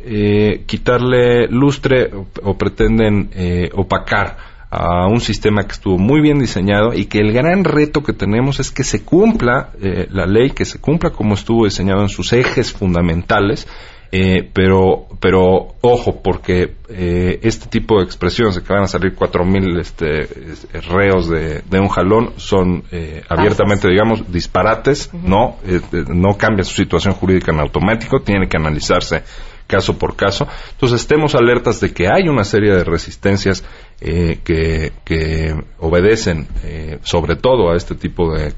quitarle 0.67 1.49
lustre 1.49 2.13
o, 2.45 2.57
pretenden 2.57 3.31
opacar 3.75 4.37
a 4.71 5.07
un 5.07 5.21
sistema 5.21 5.65
que 5.65 5.73
estuvo 5.73 5.99
muy 5.99 6.21
bien 6.21 6.39
diseñado 6.39 6.93
y 6.93 7.07
que 7.07 7.21
el 7.21 7.33
gran 7.33 7.65
reto 7.65 8.03
que 8.03 8.13
tenemos 8.13 8.61
es 8.61 8.71
que 8.71 8.85
se 8.85 9.03
cumpla 9.03 9.71
la 9.81 10.27
ley, 10.27 10.51
que 10.51 10.65
se 10.65 10.79
cumpla 10.79 11.11
como 11.11 11.35
estuvo 11.35 11.65
diseñado 11.65 12.03
en 12.03 12.09
sus 12.09 12.33
ejes 12.33 12.73
fundamentales 12.73 13.67
eh, 14.11 14.49
pero, 14.55 15.07
pero 15.21 15.75
ojo, 15.83 16.23
porque 16.23 16.77
eh, 16.89 17.41
este 17.43 17.69
tipo 17.69 17.99
de 17.99 18.05
expresiones 18.05 18.55
de 18.55 18.63
que 18.63 18.73
van 18.73 18.85
a 18.85 18.89
salir 18.89 19.15
cuatro 19.15 19.45
mil 19.45 19.79
este, 19.79 20.27
reos 20.89 21.29
de, 21.29 21.63
un 21.73 21.89
jalón 21.89 22.33
son 22.37 22.85
eh, 22.91 23.23
abiertamente, 23.29 23.87
digamos, 23.89 24.33
disparates, 24.33 25.11
¿no? 25.13 25.57
no 26.09 26.39
cambia 26.39 26.65
su 26.65 26.75
situación 26.75 27.13
jurídica 27.15 27.53
en 27.53 27.61
automático, 27.61 28.21
tiene 28.21 28.49
que 28.49 28.57
analizarse 28.57 29.25
caso 29.67 29.99
por 29.99 30.17
caso. 30.17 30.49
Entonces, 30.73 31.03
estemos 31.03 31.35
alertas 31.35 31.79
de 31.79 31.93
que 31.93 32.09
hay 32.09 32.29
una 32.29 32.45
serie 32.45 32.73
de 32.73 32.85
resistencias 32.85 33.63
que, 34.01 34.93
que, 35.05 35.55
obedecen 35.79 36.47
sobre 37.03 37.35
todo 37.35 37.73
a 37.73 37.77
este 37.77 37.97
tipo 37.97 38.33
de 38.33 38.53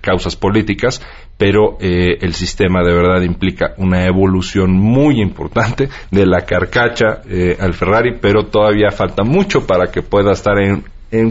causas 0.00 0.34
políticas 0.34 1.02
pero 1.36 1.76
eh, 1.80 2.18
el 2.20 2.34
sistema 2.34 2.82
de 2.82 2.92
verdad 2.92 3.22
implica 3.22 3.74
una 3.76 4.04
evolución 4.04 4.72
muy 4.72 5.20
importante 5.20 5.88
de 6.10 6.26
la 6.26 6.42
carcacha 6.42 7.22
eh, 7.28 7.56
al 7.60 7.74
Ferrari, 7.74 8.18
pero 8.20 8.46
todavía 8.46 8.90
falta 8.90 9.22
mucho 9.22 9.66
para 9.66 9.90
que 9.90 10.02
pueda 10.02 10.32
estar 10.32 10.54
en, 10.58 10.84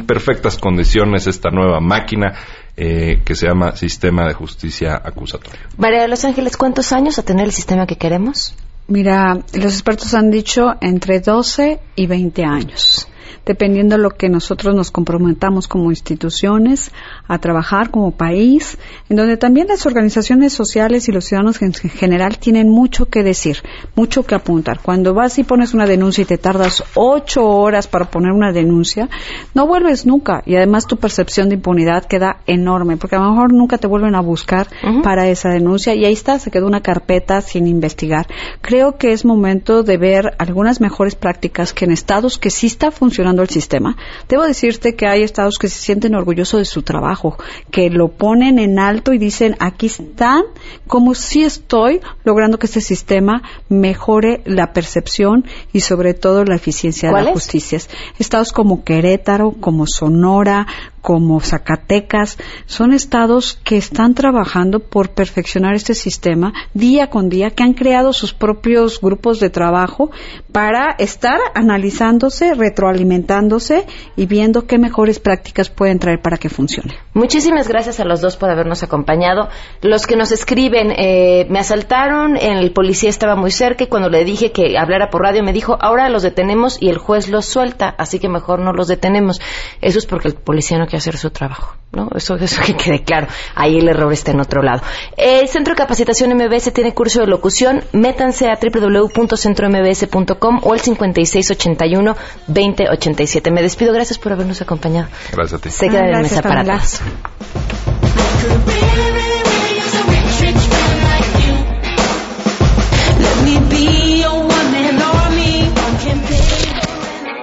perfectas 0.07 0.57
condiciones 0.57 1.27
esta 1.27 1.51
nueva 1.51 1.79
máquina 1.79 2.33
eh, 2.75 3.21
que 3.23 3.35
se 3.35 3.47
llama 3.47 3.75
Sistema 3.75 4.27
de 4.27 4.33
Justicia 4.33 4.99
Acusatoria. 5.03 5.59
María 5.77 6.01
de 6.01 6.07
Los 6.07 6.25
Ángeles, 6.25 6.57
¿cuántos 6.57 6.91
años 6.91 7.19
a 7.19 7.23
tener 7.23 7.45
el 7.45 7.51
sistema 7.51 7.85
que 7.85 7.95
queremos? 7.95 8.55
Mira, 8.87 9.35
los 9.53 9.73
expertos 9.73 10.13
han 10.13 10.31
dicho 10.31 10.75
entre 10.81 11.19
12 11.19 11.79
y 11.95 12.07
20 12.07 12.43
años. 12.45 13.07
Dependiendo 13.45 13.95
de 13.95 14.01
lo 14.01 14.11
que 14.11 14.29
nosotros 14.29 14.75
nos 14.75 14.91
comprometamos 14.91 15.67
como 15.67 15.91
instituciones 15.91 16.91
a 17.27 17.37
trabajar 17.37 17.91
como 17.91 18.11
país, 18.11 18.77
en 19.09 19.17
donde 19.17 19.37
también 19.37 19.67
las 19.67 19.85
organizaciones 19.85 20.53
sociales 20.53 21.07
y 21.07 21.11
los 21.11 21.25
ciudadanos 21.25 21.61
en 21.61 21.73
general 21.73 22.37
tienen 22.37 22.69
mucho 22.69 23.07
que 23.07 23.23
decir, 23.23 23.57
mucho 23.95 24.23
que 24.23 24.35
apuntar. 24.35 24.79
Cuando 24.81 25.13
vas 25.13 25.37
y 25.37 25.43
pones 25.43 25.73
una 25.73 25.85
denuncia 25.85 26.23
y 26.23 26.25
te 26.25 26.37
tardas 26.37 26.83
ocho 26.95 27.45
horas 27.45 27.87
para 27.87 28.05
poner 28.05 28.31
una 28.31 28.51
denuncia, 28.51 29.09
no 29.53 29.67
vuelves 29.67 30.05
nunca 30.05 30.41
y 30.45 30.55
además 30.55 30.87
tu 30.87 30.97
percepción 30.97 31.49
de 31.49 31.55
impunidad 31.55 32.05
queda 32.05 32.37
enorme, 32.47 32.97
porque 32.97 33.15
a 33.15 33.19
lo 33.19 33.31
mejor 33.31 33.53
nunca 33.53 33.77
te 33.77 33.87
vuelven 33.87 34.15
a 34.15 34.21
buscar 34.21 34.67
para 35.03 35.27
esa 35.27 35.49
denuncia 35.49 35.93
y 35.93 36.05
ahí 36.05 36.13
está, 36.13 36.39
se 36.39 36.51
quedó 36.51 36.67
una 36.67 36.81
carpeta 36.81 37.41
sin 37.41 37.67
investigar. 37.67 38.27
Creo 38.61 38.97
que 38.97 39.11
es 39.11 39.25
momento 39.25 39.83
de 39.83 39.97
ver 39.97 40.35
algunas 40.37 40.81
mejores 40.81 41.15
prácticas 41.15 41.73
que 41.73 41.85
en 41.85 41.91
estados 41.91 42.37
que 42.37 42.49
sí 42.49 42.67
está 42.67 42.91
funcionando 42.91 43.34
el 43.43 43.49
sistema. 43.49 43.97
Debo 44.27 44.43
decirte 44.43 44.95
que 44.95 45.07
hay 45.07 45.23
estados 45.23 45.57
que 45.57 45.67
se 45.67 45.79
sienten 45.79 46.15
orgullosos 46.15 46.59
de 46.59 46.65
su 46.65 46.81
trabajo, 46.81 47.37
que 47.71 47.89
lo 47.89 48.09
ponen 48.09 48.59
en 48.59 48.79
alto 48.79 49.13
y 49.13 49.17
dicen, 49.17 49.55
aquí 49.59 49.87
están, 49.87 50.43
como 50.87 51.15
si 51.15 51.43
estoy 51.43 52.01
logrando 52.23 52.59
que 52.59 52.67
este 52.67 52.81
sistema 52.81 53.43
mejore 53.69 54.41
la 54.45 54.73
percepción 54.73 55.45
y 55.73 55.81
sobre 55.81 56.13
todo 56.13 56.43
la 56.43 56.55
eficiencia 56.55 57.11
de 57.11 57.23
la 57.23 57.31
justicia. 57.31 57.79
Estados 58.19 58.51
como 58.51 58.83
Querétaro, 58.83 59.51
como 59.59 59.87
Sonora, 59.87 60.67
como 61.05 61.39
Zacatecas, 61.39 62.39
son 62.65 62.91
estados 62.91 63.59
que 63.63 63.77
están 63.77 64.15
trabajando 64.15 64.79
por 64.79 65.11
perfeccionar 65.11 65.75
este 65.75 65.93
sistema 65.93 66.51
día 66.73 67.11
con 67.11 67.29
día, 67.29 67.51
que 67.51 67.61
han 67.61 67.73
creado 67.73 68.11
sus 68.11 68.33
propios 68.33 68.99
grupos 68.99 69.39
de 69.39 69.51
trabajo 69.51 70.09
para 70.51 70.95
estar 70.97 71.37
analizándose, 71.53 72.55
retroalimentándose 72.55 73.85
y 74.15 74.25
viendo 74.25 74.65
qué 74.65 74.79
mejores 74.79 75.19
prácticas 75.19 75.69
pueden 75.69 75.99
traer 75.99 76.23
para 76.23 76.37
que 76.37 76.49
funcione. 76.49 76.95
Muchísimas 77.13 77.67
gracias 77.67 77.99
a 77.99 78.03
los 78.03 78.19
dos 78.21 78.35
por 78.35 78.49
habernos 78.49 78.81
acompañado. 78.81 79.49
Los 79.83 80.07
que 80.07 80.15
nos 80.15 80.31
escriben, 80.31 80.91
eh, 80.97 81.45
me 81.51 81.59
asaltaron, 81.59 82.35
el 82.35 82.71
policía 82.73 83.11
estaba 83.11 83.35
muy 83.35 83.51
cerca 83.51 83.83
y 83.83 83.87
cuando 83.87 84.09
le 84.09 84.25
dije 84.25 84.51
que 84.51 84.75
hablara 84.75 85.11
por 85.11 85.21
radio 85.21 85.43
me 85.43 85.53
dijo, 85.53 85.77
ahora 85.79 86.09
los 86.09 86.23
detenemos 86.23 86.81
y 86.81 86.89
el 86.89 86.97
juez 86.97 87.29
los 87.29 87.45
suelta, 87.45 87.93
así 87.95 88.17
que 88.17 88.27
mejor 88.27 88.57
no 88.57 88.73
los 88.73 88.87
detenemos. 88.87 89.39
Eso 89.81 89.99
es 89.99 90.07
porque 90.07 90.29
el 90.29 90.33
policía 90.33 90.79
no 90.79 90.87
quiere 90.87 90.94
hacer 90.97 91.17
su 91.17 91.31
trabajo, 91.31 91.75
¿no? 91.91 92.09
Eso, 92.15 92.35
eso 92.35 92.61
que 92.61 92.75
quede 92.75 93.01
claro. 93.03 93.27
Ahí 93.55 93.77
el 93.77 93.87
error 93.87 94.13
está 94.13 94.29
en 94.31 94.39
otro 94.39 94.61
lado. 94.61 94.83
El 95.17 95.47
Centro 95.47 95.73
de 95.73 95.77
Capacitación 95.77 96.35
MBS 96.35 96.71
tiene 96.73 96.93
curso 96.93 97.21
de 97.21 97.27
locución. 97.27 97.83
Métanse 97.93 98.49
a 98.49 98.59
www.centrombs.com 98.61 100.59
o 100.63 100.73
al 100.73 100.81
5681-2087. 100.81 103.51
Me 103.51 103.61
despido. 103.61 103.93
Gracias 103.93 104.17
por 104.17 104.33
habernos 104.33 104.61
acompañado. 104.61 105.07
Gracias 105.31 105.59
a 105.59 105.63
ti. 105.63 105.69
Se 105.69 105.87
queda 105.89 106.09
en 106.09 106.21
mesa 106.21 106.41
para 106.41 106.63
todos. 106.63 107.01